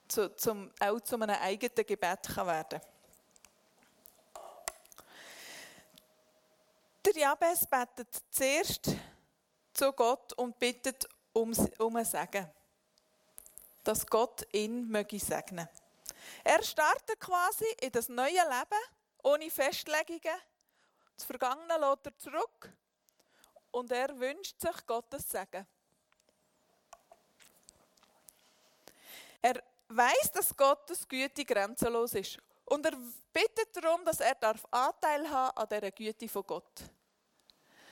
zu, 0.08 0.34
zum, 0.36 0.70
auch 0.80 1.00
zu 1.00 1.16
einem 1.16 1.36
eigenen 1.36 1.86
Gebet 1.86 2.22
kann 2.34 2.46
werden 2.46 2.80
kann. 2.80 2.95
Der 7.06 7.16
Jabes 7.16 7.64
betet 7.68 8.08
zuerst 8.30 8.90
zu 9.72 9.92
Gott 9.92 10.32
und 10.32 10.58
bittet 10.58 11.08
um, 11.32 11.52
um 11.78 11.96
ein 11.96 12.04
Segen. 12.04 12.50
Dass 13.84 14.04
Gott 14.04 14.44
ihn 14.52 14.88
möge 14.88 15.20
segnen. 15.20 15.68
Er 16.42 16.60
startet 16.64 17.20
quasi 17.20 17.66
in 17.80 17.92
das 17.92 18.08
neue 18.08 18.32
Leben, 18.32 18.82
ohne 19.22 19.48
Festlegungen. 19.52 20.36
Das 21.16 21.25
Vergangene 21.25 21.78
lässt 21.78 22.06
er 22.06 22.18
zurück 22.18 22.72
und 23.70 23.92
er 23.92 24.18
wünscht 24.18 24.60
sich 24.60 24.84
Gottes 24.84 25.28
Segen. 25.28 25.64
Er 29.42 29.62
weiß, 29.90 30.32
dass 30.34 30.56
Gottes 30.56 31.06
Güte 31.06 31.44
grenzenlos 31.44 32.14
ist. 32.14 32.38
Und 32.64 32.84
er 32.84 32.96
bittet 33.32 33.76
darum, 33.76 34.04
dass 34.04 34.18
er 34.18 34.36
Anteil 34.72 35.30
haben 35.30 35.56
an 35.56 35.68
dieser 35.68 35.92
Güte 35.92 36.28
von 36.28 36.42
Gott. 36.44 36.82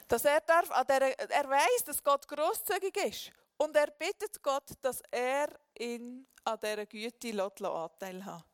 Dass 0.08 0.24
er 0.24 0.40
darf, 0.40 0.70
er 0.70 1.48
weiß, 1.48 1.84
dass 1.84 2.02
Gott 2.02 2.26
großzügig 2.28 2.96
ist. 3.04 3.32
Und 3.56 3.76
er 3.76 3.86
bittet 3.86 4.42
Gott, 4.42 4.70
dass 4.82 5.00
er 5.10 5.48
ihn 5.78 6.26
an 6.44 6.58
dieser 6.62 6.86
Güte 6.86 7.42
Anteil 7.42 8.24
hat. 8.24 8.44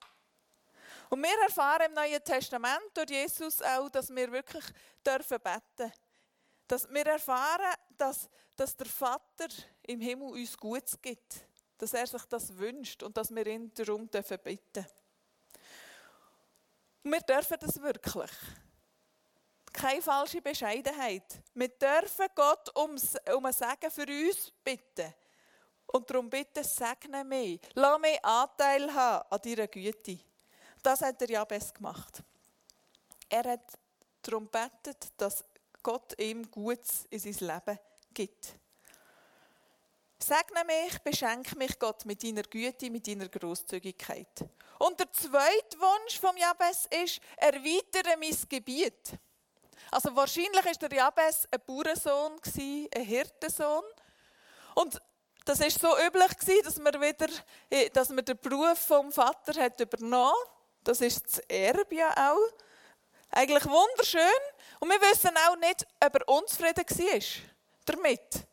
Und 1.08 1.22
wir 1.22 1.42
erfahren 1.42 1.86
im 1.86 1.94
Neuen 1.94 2.22
Testament 2.22 2.90
durch 2.94 3.10
Jesus 3.10 3.60
auch, 3.62 3.88
dass 3.88 4.10
wir 4.10 4.30
wirklich 4.30 4.64
dürfen 5.04 5.38
beten. 5.40 5.92
Dass 6.68 6.88
wir 6.88 7.06
erfahren, 7.06 7.74
dass, 7.98 8.28
dass 8.54 8.76
der 8.76 8.86
Vater 8.86 9.48
im 9.82 10.00
Himmel 10.00 10.30
uns 10.30 10.56
Gutes 10.56 11.00
gibt. 11.02 11.34
Dass 11.78 11.94
er 11.94 12.06
sich 12.06 12.24
das 12.26 12.56
wünscht 12.56 13.02
und 13.02 13.16
dass 13.16 13.34
wir 13.34 13.44
ihn 13.46 13.72
darum 13.74 14.06
bitten 14.06 14.36
dürfen. 14.72 14.86
Und 17.02 17.12
wir 17.12 17.20
dürfen 17.20 17.56
das 17.58 17.80
wirklich 17.80 18.30
keine 19.72 20.02
falsche 20.02 20.40
Bescheidenheit. 20.40 21.40
Wir 21.54 21.68
dürfen 21.68 22.26
Gott 22.34 22.74
um, 22.76 22.96
um 23.34 23.46
ein 23.46 23.52
Segen 23.52 23.90
für 23.90 24.06
uns 24.06 24.52
bitten. 24.64 25.14
Und 25.86 26.08
darum 26.08 26.30
bitte, 26.30 26.62
segne 26.62 27.24
mich. 27.24 27.60
Lass 27.74 28.00
mich 28.00 28.24
Anteil 28.24 28.92
haben 28.94 29.26
an 29.28 29.40
deiner 29.42 29.66
Güte. 29.66 30.18
Das 30.82 31.02
hat 31.02 31.20
er 31.22 31.30
Jabes 31.30 31.74
gemacht. 31.74 32.22
Er 33.28 33.44
hat 33.44 33.78
darum 34.22 34.48
betet, 34.48 35.08
dass 35.16 35.44
Gott 35.82 36.18
ihm 36.20 36.50
Gutes 36.50 37.06
in 37.10 37.18
sein 37.18 37.48
Leben 37.48 37.78
gibt. 38.14 38.54
Segne 40.22 40.64
mich, 40.64 40.98
beschenke 41.00 41.56
mich 41.56 41.78
Gott 41.78 42.04
mit 42.04 42.22
deiner 42.22 42.42
Güte, 42.42 42.90
mit 42.90 43.06
deiner 43.06 43.28
Großzügigkeit. 43.28 44.44
Und 44.78 45.00
der 45.00 45.10
zweite 45.12 45.78
Wunsch 45.78 46.20
vom 46.20 46.36
Jabes 46.36 46.86
ist, 47.02 47.20
erweitere 47.36 48.16
mein 48.18 48.36
Gebiet. 48.48 49.18
Also 49.90 50.14
wahrscheinlich 50.14 50.64
war 50.64 50.88
der 50.88 50.98
Jabes 50.98 51.48
ein 51.50 51.60
Bauernsohn, 51.66 52.40
ein 52.94 53.02
Hirtensohn. 53.02 53.84
Und 54.74 55.00
das 55.44 55.60
war 55.60 55.70
so 55.70 56.06
üblich, 56.06 56.62
dass 56.64 56.78
man, 56.78 56.94
wieder, 57.00 57.28
äh, 57.70 57.90
dass 57.90 58.08
man 58.10 58.24
den 58.24 58.38
Beruf 58.38 58.78
vom 58.78 59.10
Vater 59.10 59.60
hat 59.60 59.80
übernommen 59.80 60.34
Das 60.84 61.00
ist 61.00 61.24
das 61.24 61.38
Erbe 61.48 61.94
ja 61.94 62.10
auch. 62.32 62.52
Eigentlich 63.30 63.64
wunderschön. 63.64 64.42
Und 64.80 64.90
wir 64.90 65.00
wissen 65.00 65.30
auch 65.48 65.56
nicht, 65.56 65.86
ob 66.04 66.14
er 66.14 66.28
unzufrieden 66.28 66.84
war 66.84 67.20
damit. 67.84 68.46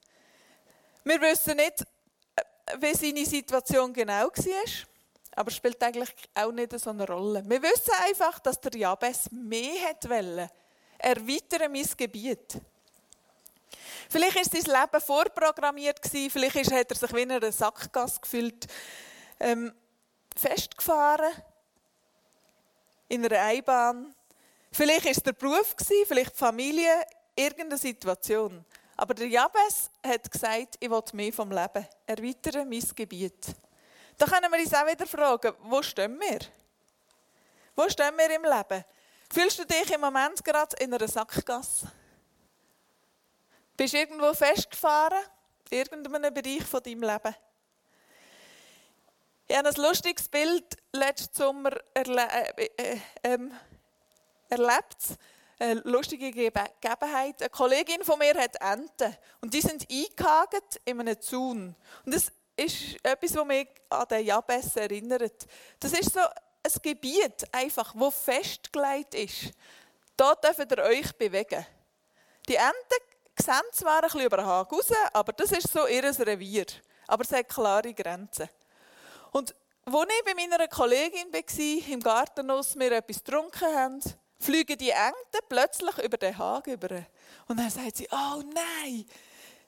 Wir 1.03 1.21
wissen 1.21 1.57
nicht, 1.57 1.85
wie 2.79 2.93
seine 2.93 3.25
Situation 3.25 3.93
genau 3.93 4.27
war, 4.27 4.87
aber 5.35 5.51
spielt 5.51 5.81
eigentlich 5.81 6.13
auch 6.33 6.51
nicht 6.51 6.77
so 6.79 6.89
eine 6.89 7.07
Rolle. 7.07 7.43
Wir 7.47 7.61
wissen 7.61 7.93
einfach, 8.05 8.39
dass 8.39 8.59
der 8.59 8.75
Jabes 8.75 9.31
mehr 9.31 9.95
wollte. 10.03 10.49
Erweitere 10.97 11.69
mein 11.69 11.87
Gebiet. 11.95 12.59
Vielleicht 14.09 14.37
ist 14.37 14.51
sein 14.51 14.81
Leben 14.81 15.01
vorprogrammiert 15.01 16.01
gewesen, 16.01 16.29
vielleicht 16.29 16.71
hat 16.71 16.91
er 16.91 16.95
sich 16.95 17.13
wie 17.13 17.21
in 17.21 17.31
einer 17.31 17.51
Sackgasse 17.51 18.21
gefühlt, 18.21 18.67
ähm, 19.39 19.73
festgefahren, 20.35 21.33
in 23.09 23.25
einer 23.25 23.41
Einbahn. 23.41 24.15
Vielleicht 24.71 25.05
ist 25.05 25.25
der 25.25 25.33
Beruf 25.33 25.75
gewesen, 25.75 26.05
vielleicht 26.07 26.33
die 26.33 26.37
Familie, 26.37 27.05
irgendeine 27.35 27.77
Situation. 27.77 28.65
Aber 28.95 29.13
der 29.13 29.27
Jabes 29.27 29.91
hat 30.05 30.31
gesagt, 30.31 30.75
ich 30.79 30.89
will 30.89 31.03
mehr 31.13 31.33
vom 31.33 31.51
Leben. 31.51 31.87
Erweitere 32.05 32.65
mein 32.65 32.83
Gebiet. 32.95 33.47
Da 34.17 34.25
können 34.25 34.51
wir 34.51 34.59
uns 34.59 34.73
auch 34.73 34.87
wieder 34.87 35.05
fragen, 35.05 35.53
wo 35.61 35.81
stehen 35.83 36.19
wir? 36.19 36.39
Wo 37.75 37.87
stehen 37.87 38.17
wir 38.17 38.35
im 38.35 38.43
Leben? 38.43 38.83
Fühlst 39.29 39.59
du 39.59 39.65
dich 39.65 39.91
im 39.91 40.01
Moment 40.01 40.43
gerade 40.43 40.75
in 40.77 40.93
einer 40.93 41.07
Sackgasse? 41.07 41.91
Bist 43.75 43.93
du 43.93 43.97
irgendwo 43.97 44.33
festgefahren? 44.33 45.23
In 45.69 45.79
irgendeinem 45.79 46.33
Bereich 46.33 46.63
von 46.63 46.81
deinem 46.81 47.01
Leben? 47.01 47.35
Ich 49.49 49.55
habe 49.55 49.69
ein 49.69 49.75
lustiges 49.75 50.27
Bild 50.27 50.77
letzten 50.93 51.35
Sommer 51.35 51.71
erle 51.93 52.27
äh, 52.57 52.69
äh, 52.77 52.99
äh, 53.23 53.37
erlebt. 54.49 54.97
Eine 55.59 55.81
lustige 55.81 56.31
Gegebenheit. 56.31 57.41
Eine 57.41 57.49
Kollegin 57.49 58.03
von 58.03 58.19
mir 58.19 58.33
hat 58.35 58.55
Enten. 58.61 59.15
Und 59.41 59.53
die 59.53 59.61
sind 59.61 59.87
eingehakt 59.89 60.81
in 60.85 60.99
einem 60.99 61.19
Zaun. 61.21 61.75
Und 62.05 62.13
das 62.13 62.31
ist 62.55 62.97
etwas, 63.03 63.35
was 63.35 63.45
mich 63.45 63.67
an 63.89 64.07
den 64.07 64.25
Jabes 64.25 64.75
erinnert. 64.75 65.47
Das 65.79 65.93
ist 65.93 66.13
so 66.13 66.21
ein 66.75 66.81
Gebiet, 66.81 67.47
einfach, 67.51 67.93
wo 67.95 68.11
festgelegt 68.11 69.15
ist. 69.15 69.53
Da 70.15 70.35
dürft 70.35 70.71
ihr 70.71 70.83
euch 70.83 71.15
bewegen. 71.15 71.65
Die 72.47 72.55
Enten 72.55 73.03
sehen 73.39 73.55
zwar 73.71 73.97
ein 73.97 74.01
bisschen 74.01 74.21
über 74.21 74.37
den 74.37 74.45
Haken 74.45 74.75
raus, 74.75 74.91
aber 75.13 75.33
das 75.33 75.51
ist 75.51 75.71
so 75.71 75.85
ihr 75.87 76.03
Revier. 76.03 76.65
Aber 77.07 77.23
es 77.23 77.31
hat 77.31 77.47
klare 77.47 77.93
Grenzen. 77.93 78.49
Und 79.31 79.53
als 79.85 80.07
ich 80.09 80.25
bei 80.25 80.33
meiner 80.33 80.67
Kollegin 80.67 81.31
war, 81.31 81.93
im 81.93 81.99
Gartenhaus, 82.01 82.77
wir 82.77 82.91
etwas 82.91 83.23
getrunken 83.23 83.75
haben, 83.75 84.01
fliegen 84.39 84.77
die 84.77 84.89
Enten 84.89 85.45
plötzlich 85.47 85.97
über 85.99 86.17
den 86.17 86.37
Haken 86.37 86.73
über. 86.73 87.05
Und 87.47 87.57
dann 87.57 87.69
sagt 87.69 87.97
sie, 87.97 88.07
oh 88.11 88.41
nein, 88.53 89.05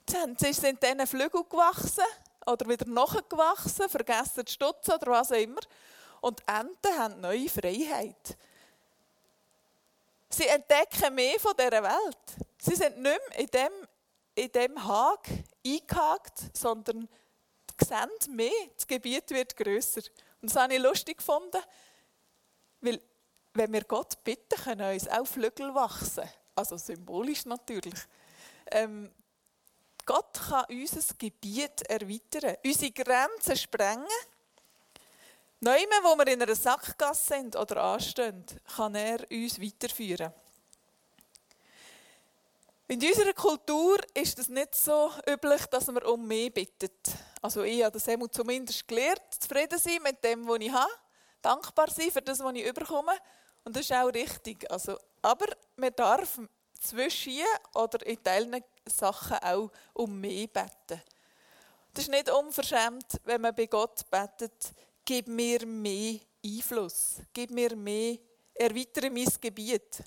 jetzt 0.08 0.62
sind 0.62 0.82
diese 0.82 1.08
Flügel 1.08 1.44
gewachsen 1.44 2.04
oder 2.46 2.68
wieder 2.68 2.88
nachgewachsen, 2.88 3.90
vergessen 3.90 4.46
zu 4.46 4.54
stutzen 4.54 4.94
oder 4.96 5.12
was 5.12 5.32
auch 5.32 5.38
immer. 5.38 5.62
Und 6.22 6.42
Enten 6.48 6.98
haben 6.98 7.22
neue 7.22 7.50
Freiheit. 7.50 8.38
Sie 10.30 10.48
entdecken 10.48 11.16
mehr 11.16 11.40
von 11.40 11.54
dieser 11.58 11.84
Welt. 11.84 12.18
Sie 12.60 12.76
sind 12.76 12.98
nicht 12.98 13.04
mehr 13.04 13.40
in 13.40 13.48
dem, 13.48 13.88
in 14.36 14.52
dem 14.52 14.88
Hag 14.88 15.28
eingehakt, 15.66 16.56
sondern 16.56 17.08
sehen 17.86 18.36
mehr, 18.36 18.52
das 18.76 18.86
Gebiet 18.86 19.30
wird 19.32 19.56
grösser. 19.56 20.02
Und 20.42 20.52
das 20.52 20.56
habe 20.56 20.76
ich 20.76 20.82
lustig 20.82 21.18
gefunden, 21.18 21.62
weil 22.82 23.02
wenn 23.54 23.74
wir 23.74 23.84
Gott 23.84 24.24
bitten, 24.24 24.62
können 24.64 24.94
uns 24.94 25.08
auch 25.08 25.26
Flügel 25.26 25.74
wachsen. 25.74 26.30
Also 26.56 26.78
symbolisch 26.78 27.46
natürlich. 27.46 27.96
Ähm, 28.68 29.12
Gott 30.06 30.40
kann 30.48 30.66
unser 30.70 31.14
Gebiet 31.18 31.82
erweitern, 31.84 32.56
unsere 32.64 32.92
Grenzen 32.92 33.58
sprengen. 33.58 34.08
Neumann, 35.62 36.04
wo 36.04 36.18
wir 36.18 36.28
in 36.28 36.42
einer 36.42 36.56
Sackgasse 36.56 37.34
sind 37.34 37.56
oder 37.58 37.84
anstehen, 37.84 38.46
kann 38.76 38.96
er 38.96 39.30
uns 39.30 39.60
weiterführen. 39.62 40.34
In 42.88 43.06
unserer 43.06 43.34
Kultur 43.34 43.98
ist 44.14 44.40
es 44.40 44.48
nicht 44.48 44.74
so 44.74 45.12
üblich, 45.30 45.66
dass 45.66 45.88
man 45.88 46.02
um 46.04 46.26
mehr 46.26 46.50
bittet. 46.50 47.12
Also 47.42 47.64
ich 47.64 47.84
habe 47.84 48.00
das 48.00 48.08
zumindest 48.32 48.88
gelernt, 48.88 49.22
zufrieden 49.38 49.78
sein 49.78 50.02
mit 50.02 50.24
dem, 50.24 50.48
was 50.48 50.60
ich 50.60 50.72
habe, 50.72 50.92
dankbar 51.42 51.90
sein 51.92 52.10
für 52.10 52.22
das, 52.22 52.40
was 52.40 52.56
ich 52.56 52.66
überkomme. 52.66 53.12
Und 53.66 53.76
das 53.76 53.84
ist 53.84 53.94
auch 53.94 54.08
richtig. 54.08 54.70
Also, 54.72 54.98
aber 55.22 55.48
man 55.76 55.94
darf 55.94 56.40
zwischen 56.80 57.44
oder 57.76 58.04
in 58.06 58.24
Teilen 58.24 58.64
Sachen 58.88 59.38
auch 59.38 59.70
um 59.94 60.20
mehr 60.20 60.48
beten. 60.48 61.02
Das 61.94 62.06
ist 62.06 62.10
nicht 62.10 62.30
unverschämt, 62.30 63.20
wenn 63.26 63.42
man 63.42 63.54
bei 63.54 63.66
Gott 63.66 64.10
betet, 64.10 64.74
gib 65.10 65.28
mir 65.28 65.66
mehr 65.66 66.20
Einfluss, 66.46 67.16
gib 67.34 67.50
mir 67.50 67.76
mehr, 67.76 68.20
erweitere 68.54 69.10
mein 69.10 69.26
Gebiet. 69.42 70.04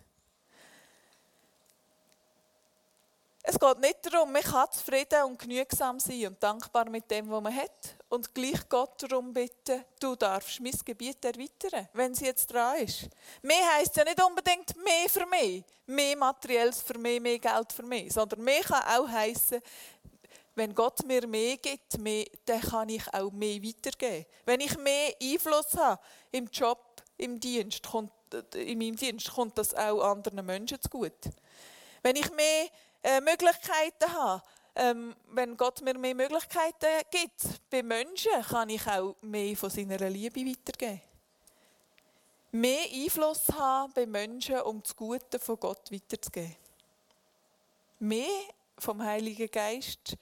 Es 3.43 3.59
geht 3.59 3.79
nicht 3.81 3.99
darum, 4.07 4.31
man 4.31 4.43
kann 4.43 4.71
zufrieden 4.71 5.25
und 5.25 5.41
genügsam 5.41 5.99
sein 5.99 6.29
und 6.29 6.41
dankbar 6.41 6.89
mit 6.89 7.11
dem, 7.11 7.29
was 7.29 7.43
man 7.43 7.57
hat. 7.57 7.97
Und 8.11 8.33
gleich 8.33 8.69
Gott 8.69 9.03
darum 9.03 9.33
bitten, 9.33 9.85
du 9.99 10.15
darfst 10.15 10.61
mein 10.61 10.79
Gebiet 10.85 11.25
erweitern, 11.25 11.89
wenn 11.95 12.13
es 12.13 12.21
jetzt 12.21 12.53
dran 12.53 12.77
ist. 12.77 13.09
Mehr 13.43 13.75
heisst 13.75 13.97
ja 13.97 14.05
nicht 14.05 14.23
unbedingt 14.23 14.77
mehr 14.77 15.09
für 15.09 15.27
mich, 15.27 15.65
mehr 15.85 16.17
Materielles 16.17 16.81
für 16.81 16.97
mich, 16.97 17.21
mehr 17.21 17.41
Geld 17.41 17.73
für 17.73 17.83
mich, 17.83 18.13
sondern 18.13 18.45
mehr 18.45 18.63
kann 18.63 18.85
auch 18.85 19.09
heißen, 19.09 19.61
wenn 20.55 20.75
Gott 20.75 21.05
mir 21.07 21.27
mehr 21.27 21.57
gibt, 21.57 21.99
mehr, 21.99 22.27
dann 22.45 22.61
kann 22.61 22.89
ich 22.89 23.03
auch 23.15 23.31
mehr 23.33 23.63
weitergeben. 23.63 24.27
Wenn 24.45 24.61
ich 24.61 24.77
mehr 24.79 25.15
Einfluss 25.23 25.77
habe 25.77 26.01
im 26.31 26.47
Job, 26.47 27.03
im 27.17 27.41
Dienst, 27.41 27.83
kommt, 27.83 28.13
in 28.55 28.79
meinem 28.79 28.97
Dienst, 28.97 29.33
kommt 29.33 29.57
das 29.57 29.75
auch 29.75 30.03
anderen 30.03 30.45
Menschen 30.45 30.81
zugute. 30.81 31.33
Wenn 32.03 32.17
ich 32.17 32.31
mehr 32.33 32.69
äh, 33.03 33.21
Möglichkeiten 33.21 34.13
habe. 34.13 34.43
Ähm, 34.75 35.15
wenn 35.33 35.57
Gott 35.57 35.83
mir 35.83 35.99
mehr 35.99 36.15
Möglichkeiten 36.15 36.87
gibt, 37.11 37.71
bei 37.71 37.83
Menschen 37.83 38.43
kann 38.49 38.71
ich 38.71 38.87
auch 38.87 39.17
mehr 39.21 39.55
von 39.55 39.69
seiner 39.69 39.99
Liebe 40.09 40.41
weitergeben. 40.47 41.03
Mehr 42.53 42.87
Einfluss 42.91 43.49
haben 43.53 43.93
bei 43.93 44.07
Menschen, 44.07 44.61
um 44.63 44.83
das 44.83 44.97
Gute 44.97 45.39
von 45.39 45.61
Gott 45.61 45.93
weiterzugeben. 45.93 46.57
Mehr 47.99 48.29
vom 48.79 49.03
Heiligen 49.03 49.51
Geist, 49.51 50.17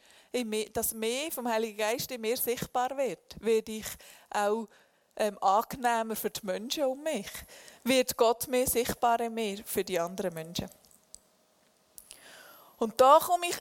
dass 0.73 0.95
mehr 0.95 1.31
vom 1.33 1.49
Heiligen 1.49 1.79
Geist 1.79 2.11
in 2.11 2.21
mir 2.21 2.37
sichtbar 2.37 2.97
wird, 2.97 3.37
werde 3.40 3.73
ich 3.73 3.87
auch 4.31 4.69
ähm, 5.16 5.37
angenehmer 5.43 6.16
für 6.16 6.31
die 6.31 6.47
Menschen 6.47 6.85
um 6.85 7.03
mich. 7.03 7.31
Wird 7.85 8.16
Gott 8.16 8.47
mehr 8.49 8.66
sichtbar 8.66 9.21
in 9.21 9.35
mir 9.35 9.62
für 9.64 9.85
die 9.85 9.99
anderen 9.99 10.35
Menschen. 10.35 10.71
Und 12.79 12.99
da 13.01 13.19
komme 13.19 13.47
ich, 13.49 13.57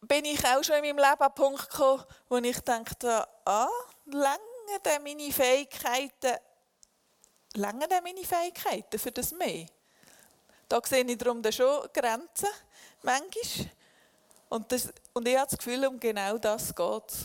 bin 0.00 0.24
ich 0.24 0.44
auch 0.46 0.62
schon 0.62 0.76
in 0.76 0.96
meinem 0.96 0.98
Leben 0.98 1.20
an 1.20 1.28
den 1.28 1.34
Punkt 1.34 1.70
gekommen, 1.70 2.04
wo 2.28 2.36
ich 2.38 2.58
dachte, 2.60 3.28
ah, 3.44 3.68
lange 4.06 4.80
denn 4.84 5.02
meine 5.02 5.30
Fähigkeiten, 5.32 6.38
lange 7.54 7.86
denn 7.88 8.02
meine 8.02 8.24
Fähigkeiten 8.24 8.98
für 8.98 9.12
das 9.12 9.32
mehr? 9.32 9.66
Da 10.68 10.80
sehe 10.82 11.04
ich 11.04 11.18
darum 11.18 11.42
schon 11.52 11.86
Grenzen, 11.92 12.48
manchmal. 13.02 13.70
Und, 14.52 14.70
das, 14.70 14.92
und 15.14 15.26
ich 15.26 15.34
habe 15.34 15.48
das 15.48 15.56
Gefühl, 15.56 15.86
um 15.86 15.98
genau 15.98 16.36
das 16.36 16.74
geht 16.74 17.02
es. 17.08 17.24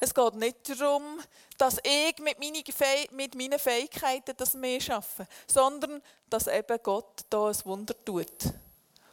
Es 0.00 0.14
geht 0.14 0.34
nicht 0.36 0.80
darum, 0.80 1.20
dass 1.58 1.76
ich 1.84 2.14
mit 2.20 3.34
meinen 3.34 3.58
Fähigkeiten 3.58 4.32
das 4.34 4.54
mehr 4.54 4.80
schaffe, 4.80 5.26
sondern 5.46 6.00
dass 6.30 6.46
eben 6.46 6.78
Gott 6.82 7.20
da 7.28 7.48
ein 7.48 7.64
Wunder 7.64 7.94
tut. 8.02 8.44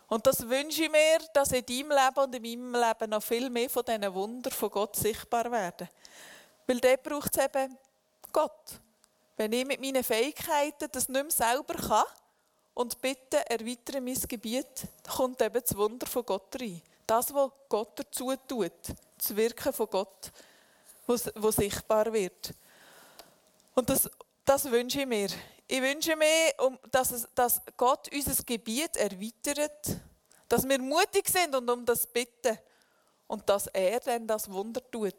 Und 0.08 0.26
das 0.26 0.48
wünsche 0.48 0.86
ich 0.86 0.90
mir, 0.90 1.18
dass 1.34 1.52
in 1.52 1.66
deinem 1.66 1.90
Leben 1.90 2.20
und 2.24 2.36
in 2.36 2.42
meinem 2.42 2.82
Leben 2.82 3.10
noch 3.10 3.22
viel 3.22 3.50
mehr 3.50 3.70
von 3.70 3.84
diesen 3.84 4.14
Wundern 4.14 4.54
von 4.54 4.70
Gott 4.70 4.96
sichtbar 4.96 5.52
werden. 5.52 5.90
Weil 6.66 6.80
dort 6.80 7.04
braucht 7.04 7.36
es 7.36 7.44
eben 7.44 7.78
Gott. 8.32 8.80
Wenn 9.36 9.52
ich 9.52 9.66
mit 9.66 9.82
meinen 9.82 10.06
Fähigkeiten 10.06 10.88
das 10.90 11.10
nicht 11.10 11.22
mehr 11.22 11.32
selber 11.32 11.74
kann 11.74 12.06
und 12.76 13.02
bitte 13.02 13.50
erweitere 13.50 14.00
mein 14.00 14.22
Gebiet, 14.26 14.88
kommt 15.14 15.42
eben 15.42 15.62
das 15.62 15.76
Wunder 15.76 16.08
von 16.08 16.26
Gott 16.26 16.56
rein. 16.62 16.82
Das, 17.08 17.34
was 17.34 17.52
Gott 17.70 18.00
dazu 18.00 18.36
tut, 18.48 18.72
das 19.18 19.36
Wirken 19.36 19.74
von 19.74 19.90
Gott, 19.90 20.32
was 21.08 21.56
sichtbar 21.56 22.12
wird. 22.12 22.54
Und 23.76 23.90
das, 23.90 24.10
das 24.44 24.70
wünsche 24.72 25.02
ich 25.02 25.08
mir. 25.08 25.30
Ich 25.68 25.82
wünsche 25.82 26.16
mir, 26.16 26.54
dass, 26.92 27.12
es, 27.12 27.28
dass 27.34 27.62
Gott 27.76 28.10
unser 28.14 28.44
Gebiet 28.44 28.96
erweitert, 28.98 29.98
dass 30.48 30.68
wir 30.68 30.80
mutig 30.80 31.28
sind 31.28 31.56
und 31.56 31.70
um 31.70 31.86
das 31.86 32.06
bitten 32.08 32.58
und 33.28 33.48
dass 33.50 33.68
er 33.68 34.00
dann 34.00 34.28
das 34.28 34.50
Wunder 34.52 34.82
tut. 34.92 35.14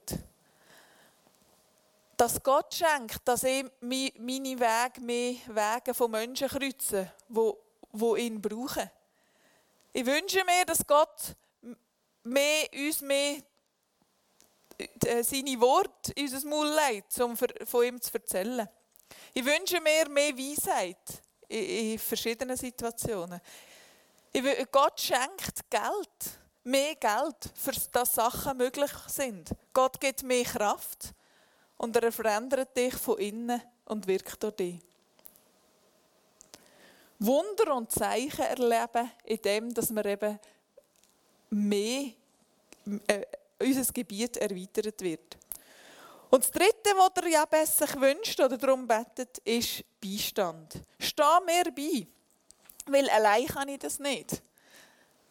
Dass 2.16 2.42
Gott 2.42 2.72
schenkt, 2.74 3.20
dass 3.24 3.42
ich 3.42 3.64
meine 3.80 4.58
Wege 4.58 5.00
mehr 5.00 5.34
Wege 5.48 5.92
von 5.92 6.10
Menschen 6.10 6.48
kreuze, 6.48 7.12
wo, 7.28 7.58
wo 7.92 8.16
ihn 8.16 8.40
brauchen. 8.40 8.90
Ich 9.92 10.06
wünsche 10.06 10.44
mir, 10.44 10.64
dass 10.64 10.86
Gott 10.86 11.34
mehr, 12.26 12.68
uns 12.72 13.00
mehr 13.00 13.42
äh, 14.78 15.22
seine 15.22 15.60
Worte 15.60 16.12
in 16.12 16.24
unser 16.24 16.48
Maul 16.48 16.74
legt, 16.88 17.18
um 17.20 17.36
von 17.36 17.84
ihm 17.84 18.00
zu 18.00 18.12
erzählen. 18.14 18.68
Ich 19.32 19.44
wünsche 19.44 19.80
mir 19.80 20.08
mehr 20.08 20.36
Weisheit 20.36 21.22
in, 21.48 21.98
verschiedenen 21.98 22.56
Situationen. 22.56 23.40
Gott 24.70 25.00
schenkt 25.00 25.70
Geld, 25.70 26.38
mehr 26.64 26.94
Geld, 26.96 27.50
für 27.54 27.72
dass 27.92 28.14
Sachen 28.14 28.58
möglich 28.58 28.90
sind. 29.06 29.50
Gott 29.72 29.98
gibt 30.00 30.22
mehr 30.22 30.44
Kraft 30.44 31.14
und 31.78 31.96
er 31.96 32.12
verändert 32.12 32.76
dich 32.76 32.94
von 32.94 33.18
innen 33.18 33.62
und 33.86 34.06
wirkt 34.06 34.42
durch 34.42 34.56
dich. 34.56 34.80
Wunder 37.18 37.74
und 37.74 37.90
Zeichen 37.90 38.42
erleben, 38.42 39.10
indem 39.24 39.72
dass 39.72 39.94
wir 39.94 40.04
eben 40.04 40.38
mehr 41.56 42.12
äh, 43.06 43.22
unser 43.58 43.92
Gebiet 43.92 44.36
erweitert 44.36 45.00
wird. 45.00 45.36
Und 46.30 46.44
das 46.44 46.50
Dritte, 46.50 46.90
was 46.96 47.14
der 47.14 47.28
Jabez 47.28 47.78
sich 47.78 48.00
wünscht 48.00 48.38
oder 48.40 48.58
darum 48.58 48.86
betet, 48.86 49.38
ist 49.38 49.84
Beistand. 50.00 50.74
Steh 50.98 51.22
mir 51.46 51.72
bei, 51.74 52.06
weil 52.86 53.08
allein 53.10 53.46
kann 53.46 53.68
ich 53.68 53.78
das 53.78 53.98
nicht. 53.98 54.42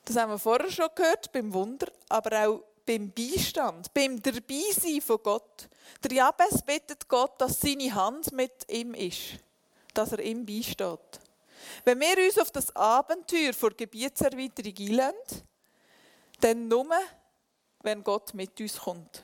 Das 0.03 0.15
haben 0.15 0.31
wir 0.31 0.39
vorher 0.39 0.71
schon 0.71 0.89
gehört, 0.95 1.31
beim 1.31 1.53
Wunder, 1.53 1.87
aber 2.09 2.47
auch 2.47 2.63
beim 2.85 3.11
Beistand, 3.11 3.93
beim 3.93 4.21
Dabeisein 4.21 5.01
von 5.01 5.19
Gott. 5.21 5.67
Der 6.03 6.11
Jabez 6.11 6.61
bittet 6.61 7.07
Gott, 7.07 7.39
dass 7.41 7.59
seine 7.59 7.93
Hand 7.93 8.31
mit 8.31 8.71
ihm 8.71 8.93
ist, 8.93 9.39
dass 9.93 10.11
er 10.11 10.19
ihm 10.19 10.45
beisteht. 10.45 11.19
Wenn 11.83 11.99
wir 11.99 12.25
uns 12.25 12.37
auf 12.37 12.51
das 12.51 12.75
Abenteuer 12.75 13.53
vor 13.53 13.71
Gebietserweiterung 13.71 14.73
einlassen, 14.79 15.41
dann 16.43 16.67
nur, 16.67 16.87
wenn 17.81 18.03
Gott 18.03 18.33
mit 18.33 18.59
uns 18.59 18.77
kommt. 18.77 19.23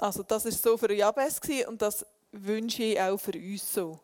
Also 0.00 0.22
das 0.22 0.44
ist 0.44 0.62
so 0.62 0.76
für 0.76 0.92
Jabez 0.92 1.40
und 1.66 1.82
das 1.82 2.06
wünsche 2.32 2.82
ich 2.82 3.00
auch 3.00 3.18
für 3.18 3.32
uns 3.32 3.74
so. 3.74 3.98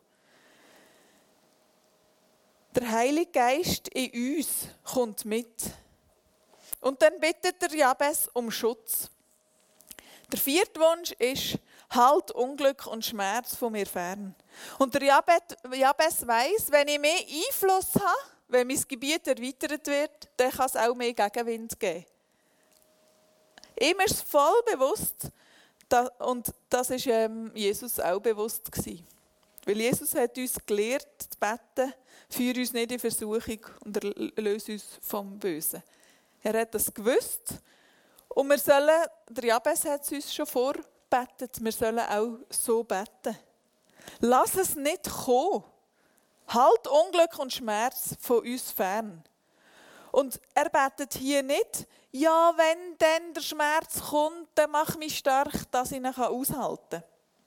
Der 2.75 2.91
Heilige 2.91 3.31
Geist 3.31 3.89
in 3.89 4.37
uns 4.37 4.69
kommt 4.85 5.25
mit. 5.25 5.63
Und 6.81 7.01
dann 7.01 7.19
bittet 7.19 7.61
der 7.63 7.75
Jabez 7.75 8.29
um 8.35 8.51
Schutz. 8.51 9.09
Der 10.31 10.39
vierte 10.39 10.79
Wunsch 10.81 11.13
ist, 11.13 11.59
halt 11.91 12.33
Unglück 12.33 12.87
und 12.87 13.05
Schmerz 13.05 13.55
von 13.55 13.73
mir 13.73 13.87
fern. 13.87 14.35
Und 14.79 14.93
der 14.95 15.03
Jabez 15.03 16.27
weiß, 16.27 16.71
wenn 16.71 16.89
ich 16.89 16.99
mehr 16.99 17.19
Einfluss 17.19 17.95
habe, 17.95 18.36
wenn 18.49 18.67
mein 18.67 18.85
Gebiet 18.87 19.27
erweitert 19.27 19.87
wird, 19.87 20.29
dann 20.37 20.51
kann 20.51 20.67
es 20.67 20.77
auch 20.77 20.95
mehr 20.95 21.13
Gegenwind 21.13 21.79
geben. 21.79 22.05
Ist 23.77 24.11
es 24.11 24.23
voll 24.23 24.63
bewusst, 24.65 25.31
und 26.19 26.53
das 26.69 26.91
war 26.91 27.07
ähm, 27.07 27.53
Jesus 27.55 28.01
auch 28.01 28.21
bewusst. 28.21 28.71
Weil 29.65 29.81
Jesus 29.81 30.15
hat 30.15 30.37
uns 30.37 30.55
gelehrt, 30.65 31.07
zu 31.19 31.39
beten, 31.39 31.93
führe 32.29 32.61
uns 32.61 32.73
nicht 32.73 32.93
in 32.93 32.99
Versuchung 32.99 33.67
und 33.85 34.03
löse 34.37 34.73
uns 34.73 34.85
vom 35.01 35.39
Bösen. 35.39 35.83
Er 36.43 36.61
hat 36.61 36.75
das 36.75 36.93
gewusst. 36.93 37.55
Und 38.29 38.49
wir 38.49 38.59
sollen, 38.59 39.07
der 39.29 39.45
Jabez 39.45 39.85
hat 39.85 40.03
es 40.03 40.13
uns 40.13 40.35
schon 40.35 40.47
vorbetet, 40.47 41.59
wir 41.61 41.73
sollen 41.73 42.01
auch 42.01 42.39
so 42.51 42.85
beten. 42.85 43.37
Lass 44.21 44.57
es 44.57 44.75
nicht 44.77 45.09
kommen. 45.09 45.65
Halt 46.49 46.87
Unglück 46.87 47.39
und 47.39 47.53
Schmerz 47.53 48.17
von 48.21 48.39
uns 48.39 48.71
fern. 48.71 49.25
Und 50.13 50.41
er 50.55 50.71
betet 50.71 51.15
hier 51.15 51.43
nicht, 51.43 51.87
ja, 52.13 52.55
wenn 52.57 52.97
dann 52.99 53.35
der 53.35 53.43
Schmerz 53.43 54.01
kommt, 54.01 54.49
dann 54.55 54.71
mach 54.71 54.97
mich 54.97 55.19
stark, 55.19 55.71
dass 55.71 55.91
ich 55.91 55.99
ihn 55.99 56.07
aushalten 56.07 56.87
kann. 56.91 57.05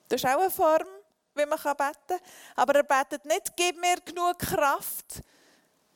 Das 0.08 0.22
ist 0.22 0.30
auch 0.30 0.40
eine 0.40 0.52
Form, 0.52 0.88
wie 1.34 1.46
man 1.46 1.58
beten 1.58 1.76
kann. 2.08 2.20
Aber 2.56 2.76
er 2.76 2.84
betet 2.84 3.26
nicht, 3.26 3.56
gib 3.56 3.80
mir 3.80 3.96
genug 4.06 4.38
Kraft, 4.38 5.22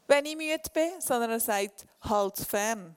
wenn 0.08 0.26
ich 0.26 0.36
müde 0.36 0.70
bin, 0.74 1.00
sondern 1.00 1.32
er 1.32 1.40
sagt, 1.40 1.86
halt 2.02 2.38
fern. 2.38 2.96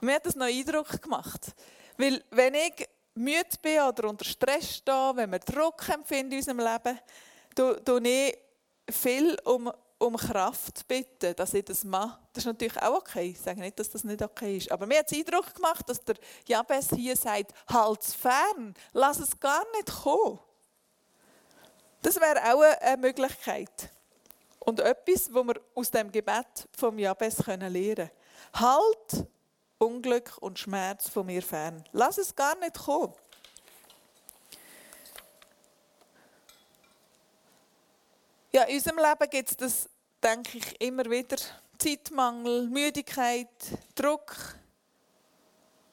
Und 0.00 0.06
mir 0.06 0.16
hat 0.16 0.26
das 0.26 0.36
noch 0.36 0.46
Eindruck 0.46 1.00
gemacht. 1.00 1.52
Weil, 1.96 2.22
wenn 2.30 2.54
ich 2.54 2.88
müde 3.14 3.58
bin 3.62 3.80
oder 3.80 4.08
unter 4.08 4.24
Stress 4.24 4.76
stehe, 4.76 5.12
wenn 5.14 5.30
wir 5.30 5.38
Druck 5.40 5.88
empfinden 5.88 6.32
in 6.32 6.38
unserem 6.38 6.60
Leben, 6.60 6.98
tue 7.84 8.08
ich 8.08 8.38
viel 8.90 9.36
um 9.44 9.70
um 9.98 10.16
Kraft 10.16 10.86
bitten, 10.86 11.34
dass 11.34 11.54
ich 11.54 11.64
das 11.64 11.84
mache. 11.84 12.18
Das 12.32 12.42
ist 12.44 12.46
natürlich 12.46 12.80
auch 12.80 12.98
okay. 12.98 13.30
Ich 13.30 13.40
sage 13.40 13.60
nicht, 13.60 13.78
dass 13.78 13.90
das 13.90 14.04
nicht 14.04 14.22
okay 14.22 14.56
ist. 14.56 14.70
Aber 14.70 14.86
mir 14.86 15.00
hat 15.00 15.10
es 15.10 15.18
Eindruck 15.18 15.54
gemacht, 15.54 15.88
dass 15.88 16.02
der 16.04 16.16
Jabez 16.46 16.88
hier 16.94 17.16
sagt, 17.16 17.52
halt 17.68 18.00
es 18.02 18.14
fern, 18.14 18.74
lass 18.92 19.18
es 19.18 19.38
gar 19.38 19.64
nicht 19.72 19.90
kommen. 20.02 20.38
Das 22.02 22.16
wäre 22.16 22.54
auch 22.54 22.62
eine 22.80 22.96
Möglichkeit. 22.96 23.90
Und 24.60 24.80
etwas, 24.80 25.32
wo 25.32 25.42
wir 25.42 25.60
aus 25.74 25.90
dem 25.90 26.12
Gebet 26.12 26.68
vom 26.76 26.98
Jabez 26.98 27.44
lernen 27.46 27.72
können. 27.72 28.10
Halt 28.54 29.26
Unglück 29.78 30.38
und 30.40 30.58
Schmerz 30.58 31.08
von 31.08 31.26
mir 31.26 31.42
fern. 31.42 31.84
Lass 31.92 32.18
es 32.18 32.34
gar 32.34 32.56
nicht 32.58 32.78
kommen. 32.78 33.14
Ja, 38.58 38.64
in 38.64 38.74
unserem 38.74 38.98
Leben 38.98 39.30
gibt 39.30 39.50
es 39.52 39.56
das, 39.56 39.88
denke 40.20 40.58
ich, 40.58 40.80
immer 40.80 41.04
wieder. 41.04 41.36
Zeitmangel, 41.78 42.66
Müdigkeit, 42.66 43.46
Druck. 43.94 44.34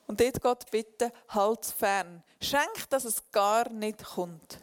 Und 0.08 0.20
dort 0.20 0.42
Gott 0.42 0.72
bitten, 0.72 1.12
halt 1.30 1.64
fern. 1.64 2.24
Schenk, 2.42 2.90
dass 2.90 3.06
es 3.06 3.22
gar 3.32 3.70
nicht 3.70 4.04
kommt. 4.04 4.58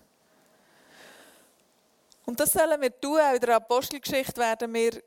Und 2.26 2.40
das 2.40 2.50
sollen 2.50 2.80
wir 2.80 3.00
tun. 3.00 3.20
Auch 3.20 3.34
in 3.34 3.40
der 3.40 3.54
Apostelgeschichte 3.54 4.40
werden 4.40 4.74
wir 4.74 5.00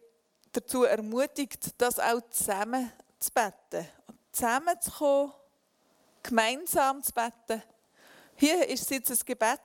dazu 0.53 0.85
ermutigt, 0.85 1.71
das 1.77 1.99
auch 1.99 2.21
zusammen 2.29 2.93
zu 3.19 3.29
beten. 3.33 3.89
Zusammenzukommen, 4.31 5.33
gemeinsam 6.23 7.03
zu 7.03 7.11
beten 7.11 7.61
hier 8.37 8.59
war 8.59 8.69
es 8.69 8.89
jetzt 8.89 9.11
ein 9.11 9.17
Gebet, 9.25 9.59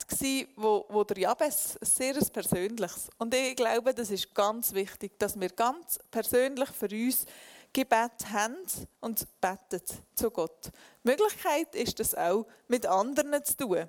wo, 0.55 0.87
wo 0.89 1.03
der 1.03 1.19
Jabes 1.19 1.77
ein 1.81 1.87
sehr 1.87 2.15
persönliches. 2.15 3.09
Und 3.19 3.35
ich 3.35 3.57
glaube, 3.57 3.93
das 3.93 4.11
ist 4.11 4.33
ganz 4.33 4.73
wichtig, 4.73 5.19
dass 5.19 5.39
wir 5.39 5.49
ganz 5.49 5.99
persönlich 6.09 6.69
für 6.71 6.89
uns 6.89 7.27
Gebet 7.73 8.31
haben 8.33 8.57
und 9.01 9.27
beten 9.41 9.83
zu 10.15 10.31
Gott. 10.31 10.67
Die 11.03 11.09
Möglichkeit 11.09 11.75
ist 11.75 11.99
das 11.99 12.15
auch, 12.15 12.47
mit 12.69 12.87
anderen 12.87 13.45
zu 13.45 13.57
tun. 13.57 13.89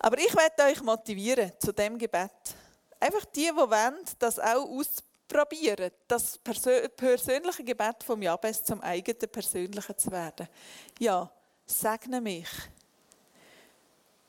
Aber 0.00 0.18
ich 0.18 0.34
werde 0.34 0.64
euch 0.64 0.82
motivieren 0.82 1.52
zu 1.58 1.72
dem 1.72 1.98
Gebet. 1.98 2.30
Einfach 2.98 3.24
die, 3.26 3.46
die 3.46 3.56
wollen, 3.56 3.94
das 4.18 4.40
auch 4.40 4.68
ausprobieren, 4.68 5.92
das 6.08 6.38
persönliche 6.38 7.62
Gebet 7.64 8.02
vom 8.04 8.22
Jabes 8.22 8.64
zum 8.64 8.80
eigenen 8.80 9.30
persönlichen 9.30 9.98
zu 9.98 10.10
werden. 10.10 10.48
Ja, 10.98 11.30
segne 11.64 12.20
mich 12.20 12.48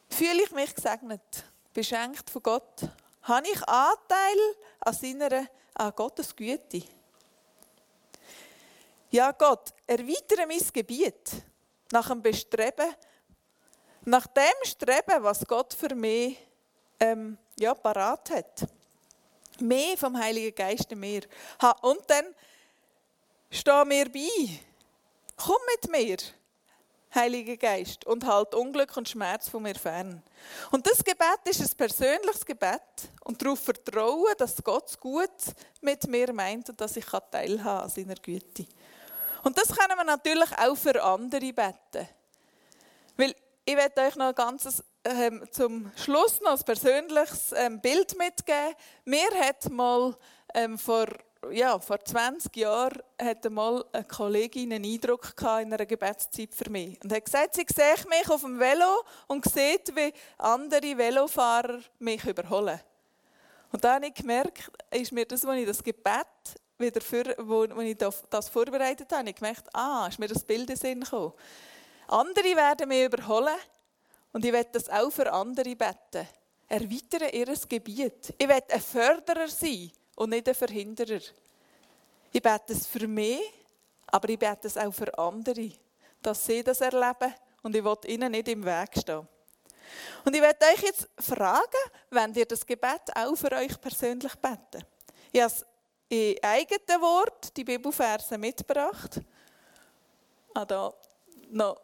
Fühle 0.09 0.43
ich 0.43 0.51
mich 0.51 0.73
gesegnet, 0.73 1.43
beschenkt 1.73 2.29
von 2.29 2.43
Gott? 2.43 2.81
Habe 3.23 3.47
ich 3.47 3.61
Anteil 3.67 4.55
an 4.79 4.93
seiner, 4.93 5.47
an 5.73 5.93
Gottes 5.95 6.35
Güte? 6.35 6.83
Ja, 9.09 9.31
Gott, 9.31 9.73
erweitere 9.85 10.45
mein 10.45 10.61
Gebiet 10.73 11.31
nach 11.91 12.07
dem 12.09 12.21
Bestreben, 12.21 12.93
nach 14.05 14.27
dem 14.27 14.43
Streben, 14.63 15.23
was 15.23 15.45
Gott 15.45 15.73
für 15.73 15.93
mich 15.95 16.37
ähm, 16.99 17.37
ja, 17.59 17.73
parat 17.73 18.29
hat. 18.29 18.67
Mehr 19.59 19.97
vom 19.97 20.17
Heiligen 20.17 20.53
Geist 20.53 20.91
in 20.91 20.99
mir. 20.99 21.21
Und 21.81 22.01
dann 22.07 22.35
steh 23.49 23.85
mir 23.85 24.11
bei. 24.11 24.29
Komm 25.35 25.57
mit 25.73 25.91
mir. 25.91 26.17
Heiliger 27.17 27.57
Geist, 27.57 28.05
und 28.05 28.25
halt 28.25 28.53
Unglück 28.53 28.95
und 28.95 29.09
Schmerz 29.09 29.49
von 29.49 29.63
mir 29.63 29.75
fern. 29.75 30.21
Und 30.71 30.85
das 30.85 31.03
Gebet 31.03 31.39
ist 31.45 31.61
ein 31.61 31.77
persönliches 31.77 32.45
Gebet 32.45 32.81
und 33.23 33.41
darauf 33.41 33.59
vertrauen, 33.59 34.33
dass 34.37 34.63
Gott 34.63 34.99
gut 34.99 35.29
mit 35.81 36.07
mir 36.07 36.31
meint 36.31 36.69
und 36.69 36.79
dass 36.79 36.95
ich 36.95 37.05
teilhaben 37.05 37.83
an 37.83 37.89
seiner 37.89 38.15
Güte. 38.15 38.65
Und 39.43 39.57
das 39.57 39.75
können 39.75 39.97
wir 39.97 40.03
natürlich 40.03 40.49
auch 40.57 40.77
für 40.77 41.01
andere 41.03 41.53
beten. 41.53 42.07
Weil 43.17 43.35
ich 43.65 43.75
werde 43.75 44.01
euch 44.01 44.15
noch 44.15 44.27
ein 44.27 44.35
ganzes, 44.35 44.83
ähm, 45.03 45.43
zum 45.51 45.91
Schluss 45.95 46.39
noch 46.41 46.57
ein 46.57 46.63
persönliches 46.63 47.51
ähm, 47.53 47.81
Bild 47.81 48.17
mitgeben. 48.17 48.75
Mir 49.05 49.29
hat 49.41 49.69
mal 49.69 50.15
ähm, 50.53 50.77
vor 50.77 51.07
ja, 51.51 51.79
vor 51.79 52.03
20 52.03 52.55
Jahren 52.55 53.01
hatte 53.21 53.49
mal 53.49 53.85
eine 53.91 54.03
Kollegin 54.03 54.73
einen 54.73 54.85
Eindruck 54.85 55.33
in 55.39 55.73
einer 55.73 55.85
Gebetszeit 55.85 56.53
für 56.53 56.69
mich. 56.69 57.01
Und 57.03 57.11
hat 57.11 57.25
gesagt, 57.25 57.55
sie 57.55 57.65
sieht 57.67 58.09
mich 58.09 58.29
auf 58.29 58.41
dem 58.41 58.59
Velo 58.59 59.03
und 59.27 59.45
sieht, 59.45 59.95
wie 59.95 60.13
andere 60.37 60.97
Velofahrer 60.97 61.79
mich 61.99 62.23
überholen. 62.25 62.79
Und 63.71 63.83
dann 63.83 63.95
habe 63.95 64.07
ich 64.07 64.13
gemerkt, 64.13 64.71
ist 64.91 65.11
mir 65.11 65.25
das, 65.25 65.45
als 65.45 65.59
ich 65.59 65.67
das 65.67 65.83
Gebet 65.83 66.27
wieder 66.77 67.01
für, 67.01 67.35
wo, 67.39 67.67
wo 67.75 67.81
ich 67.81 67.97
das 67.97 68.49
vorbereitet 68.49 69.11
habe, 69.11 69.29
ich 69.29 69.35
gemerkt, 69.35 69.67
ah, 69.73 70.07
ist 70.07 70.19
mir 70.19 70.27
das 70.27 70.43
Bild 70.43 70.69
in 70.69 70.75
Sinn 70.75 71.01
gekommen. 71.01 71.33
andere 72.07 72.55
werden 72.55 72.87
mich 72.87 73.05
überholen 73.05 73.57
und 74.31 74.45
ich 74.45 74.53
werde 74.53 74.69
das 74.73 74.89
auch 74.89 75.09
für 75.09 75.31
andere 75.31 75.75
beten. 75.75 76.27
Erweitere 76.67 77.29
ihr 77.29 77.53
Gebiet. 77.67 78.33
Ich 78.37 78.47
werde 78.47 78.73
ein 78.73 78.81
Förderer 78.81 79.47
sein 79.47 79.91
und 80.17 80.31
nicht 80.31 80.49
ein 80.49 80.55
Verhinderer. 80.55 81.21
Ich 82.31 82.41
bete 82.41 82.73
es 82.73 82.85
für 82.85 83.07
mich, 83.07 83.39
aber 84.07 84.27
ich 84.29 84.39
bete 84.39 84.67
es 84.67 84.77
auch 84.77 84.91
für 84.91 85.17
andere, 85.17 85.71
dass 86.21 86.45
sie 86.45 86.63
das 86.63 86.81
erleben 86.81 87.33
und 87.61 87.75
ich 87.75 87.83
will 87.83 87.97
ihnen 88.07 88.31
nicht 88.31 88.47
im 88.47 88.65
Weg 88.65 88.89
stehen. 88.99 89.27
Und 90.25 90.35
ich 90.35 90.41
werde 90.41 90.65
euch 90.65 90.81
jetzt 90.81 91.07
fragen, 91.19 91.91
wenn 92.09 92.33
ihr 92.33 92.45
das 92.45 92.65
Gebet 92.65 93.15
auch 93.15 93.35
für 93.35 93.51
euch 93.53 93.79
persönlich 93.79 94.35
beten. 94.35 94.83
Ich 95.31 95.41
habe 95.41 95.53
in 96.09 96.35
eigenen 96.41 97.01
Wort 97.01 97.55
die 97.55 97.63
Bibelverse 97.63 98.37
mitgebracht. 98.37 99.21
Ah, 100.53 100.65
da, 100.65 100.93
no. 101.49 101.77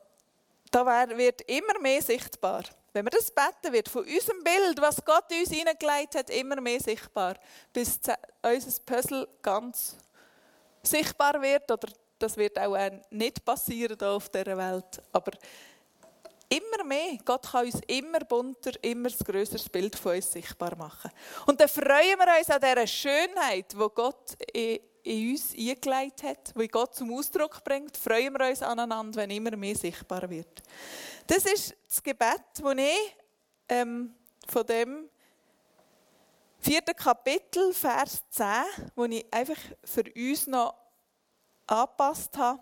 da 0.72 0.86
wird 1.16 1.42
immer 1.42 1.80
mehr 1.80 2.02
sichtbar. 2.02 2.64
Wenn 2.94 3.06
wir 3.06 3.10
das 3.10 3.32
beten, 3.32 3.74
wird 3.74 3.90
von 3.90 4.06
unserem 4.06 4.44
Bild, 4.44 4.80
was 4.80 5.04
Gott 5.04 5.26
uns 5.32 5.50
hineingelegt 5.50 6.16
hat, 6.16 6.30
immer 6.30 6.62
mehr 6.62 6.80
sichtbar, 6.80 7.36
bis 7.74 8.00
unser 8.44 8.82
Puzzle 8.86 9.28
ganz 9.42 9.98
sichtbar 10.84 11.42
wird. 11.42 11.70
Oder 11.72 11.88
das 12.20 12.38
wird 12.38 12.58
auch 12.60 12.78
nicht 13.10 13.44
passieren 13.44 13.98
hier 14.00 14.10
auf 14.10 14.30
dieser 14.30 14.56
Welt. 14.56 15.02
Aber 15.12 15.32
immer 16.50 16.84
mehr. 16.84 17.18
Gott 17.26 17.50
kann 17.52 17.66
uns 17.66 17.80
immer 17.88 18.20
bunter, 18.20 18.72
immer 18.84 19.10
ein 19.10 19.26
grösseres 19.26 19.68
Bild 19.70 19.96
von 19.96 20.16
uns 20.16 20.32
sichtbar 20.32 20.76
machen. 20.76 21.12
Und 21.48 21.60
dann 21.60 21.70
freuen 21.70 22.20
wir 22.20 22.38
uns 22.38 22.50
an 22.50 22.62
dieser 22.62 22.88
Schönheit, 22.88 23.72
die 23.72 23.88
Gott 23.96 24.36
in, 24.54 24.80
in 25.04 25.32
uns 25.32 25.54
eingelegt 25.54 26.24
hat, 26.24 26.54
die 26.56 26.68
Gott 26.68 26.96
zum 26.96 27.14
Ausdruck 27.14 27.64
bringt. 27.64 27.96
Freuen 27.98 28.34
wir 28.34 28.48
uns 28.50 28.62
aneinander, 28.62 29.22
wenn 29.22 29.30
immer 29.30 29.56
mehr 29.56 29.76
sichtbar 29.76 30.30
wird. 30.30 30.62
Das 31.28 31.46
ist 31.46 31.76
das 31.88 32.02
Gebet, 32.02 32.42
das 32.62 32.76
ich 32.78 33.16
ähm, 33.70 34.14
von 34.48 34.66
dem 34.66 35.10
vierten 36.60 36.96
Kapitel, 36.96 37.74
Vers 37.74 38.24
10, 38.30 38.46
wo 38.96 39.06
ich 39.06 39.26
einfach 39.32 39.60
für 39.84 40.04
uns 40.16 40.48
noch 40.48 40.76
angepasst 41.68 42.38
habe 42.38 42.62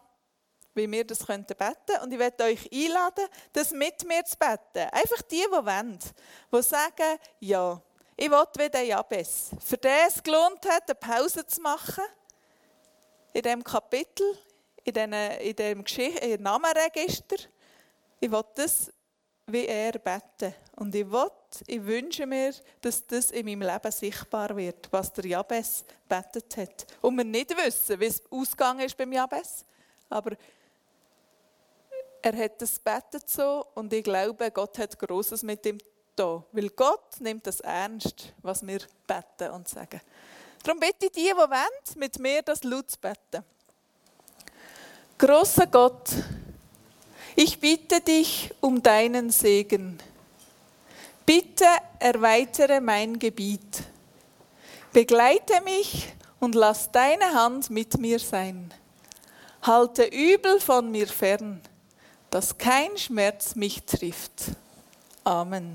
wie 0.74 0.90
wir 0.90 1.06
das 1.06 1.26
beten 1.26 1.46
könnten. 1.58 2.04
Und 2.04 2.14
ich 2.14 2.20
werde 2.20 2.44
euch 2.46 2.70
einladen, 2.72 3.26
das 3.54 3.72
mit 3.72 4.06
mir 4.08 4.24
zu 4.24 4.38
beten. 4.38 4.90
Einfach 4.92 5.22
die, 5.24 5.44
die 5.46 5.52
wollen, 5.52 6.00
die 6.52 6.62
sagen, 6.62 7.20
ja, 7.40 7.82
ich 8.16 8.30
will 8.30 8.46
wie 8.58 8.70
der 8.70 8.84
Jabes. 8.84 9.50
Für 9.60 9.78
den 9.78 10.08
es 10.08 10.22
gelohnt 10.22 10.66
hat, 10.70 10.84
eine 10.88 10.96
Pause 10.96 11.46
zu 11.46 11.62
machen, 11.62 12.04
in 13.34 13.42
diesem 13.42 13.64
Kapitel, 13.64 14.38
in 14.84 14.94
diesem, 14.94 16.42
Namenregister. 16.42 17.38
Ich 18.20 18.32
will 18.32 18.44
das 18.56 18.92
wie 19.48 19.66
er 19.66 19.94
beten. 19.94 20.54
Und 20.78 20.96
ich 20.96 21.10
will, 21.10 21.32
ich 21.68 21.84
wünsche 21.84 22.26
mir, 22.26 22.54
dass 22.82 23.06
das 23.06 23.32
in 23.32 23.46
meinem 23.46 23.62
Leben 23.62 23.92
sichtbar 23.92 24.56
wird, 24.56 24.88
was 24.92 25.12
der 25.14 25.26
Jabes 25.26 25.84
betet 26.08 26.58
hat. 26.58 26.86
Und 27.02 27.18
wir 27.18 27.24
nicht 27.24 27.56
wissen, 27.58 28.00
wie 28.00 28.06
es 28.06 28.22
ausgegangen 28.32 28.82
ist 28.82 28.98
beim 28.98 29.12
Jabes. 29.12 29.66
Aber 30.10 30.36
er 32.22 32.38
hat 32.38 32.62
das 32.62 32.80
betet 32.80 33.30
so 33.30 33.66
und 33.74 33.92
ich 33.94 34.04
glaube, 34.04 34.52
Gott 34.52 34.78
hat 34.78 34.98
Großes 34.98 35.44
mit 35.44 35.66
ihm 35.66 35.80
da, 36.16 36.44
weil 36.52 36.70
Gott 36.70 37.20
nimmt 37.20 37.48
das 37.48 37.62
ernst, 37.62 38.34
was 38.42 38.66
wir 38.66 38.80
beten 39.08 39.52
und 39.52 39.68
sagen. 39.68 40.02
Darum 40.64 40.80
bitte 40.80 41.10
die, 41.10 41.22
die 41.22 41.36
wollen, 41.36 41.96
mit 41.96 42.20
mir 42.20 42.42
das 42.42 42.64
laut 42.64 42.90
zu 42.90 42.98
beten. 43.00 43.44
Großer 45.18 45.68
Gott, 45.68 46.10
ich 47.36 47.60
bitte 47.60 48.02
dich 48.02 48.52
um 48.60 48.82
deinen 48.82 49.30
Segen. 49.30 50.00
Bitte 51.26 51.66
erweitere 52.00 52.82
mein 52.82 53.20
Gebiet. 53.20 53.84
Begleite 54.92 55.62
mich 55.62 56.08
und 56.40 56.56
lass 56.56 56.92
deine 56.92 57.34
Hand 57.34 57.70
mit 57.70 57.98
mir 57.98 58.20
sein. 58.20 58.74
Halte 59.62 60.06
Übel 60.06 60.60
von 60.60 60.92
mir 60.92 61.08
fern 61.08 61.62
dass 62.32 62.58
kein 62.58 62.98
Schmerz 62.98 63.56
mich 63.56 63.84
trifft. 63.84 64.52
Amen. 65.26 65.70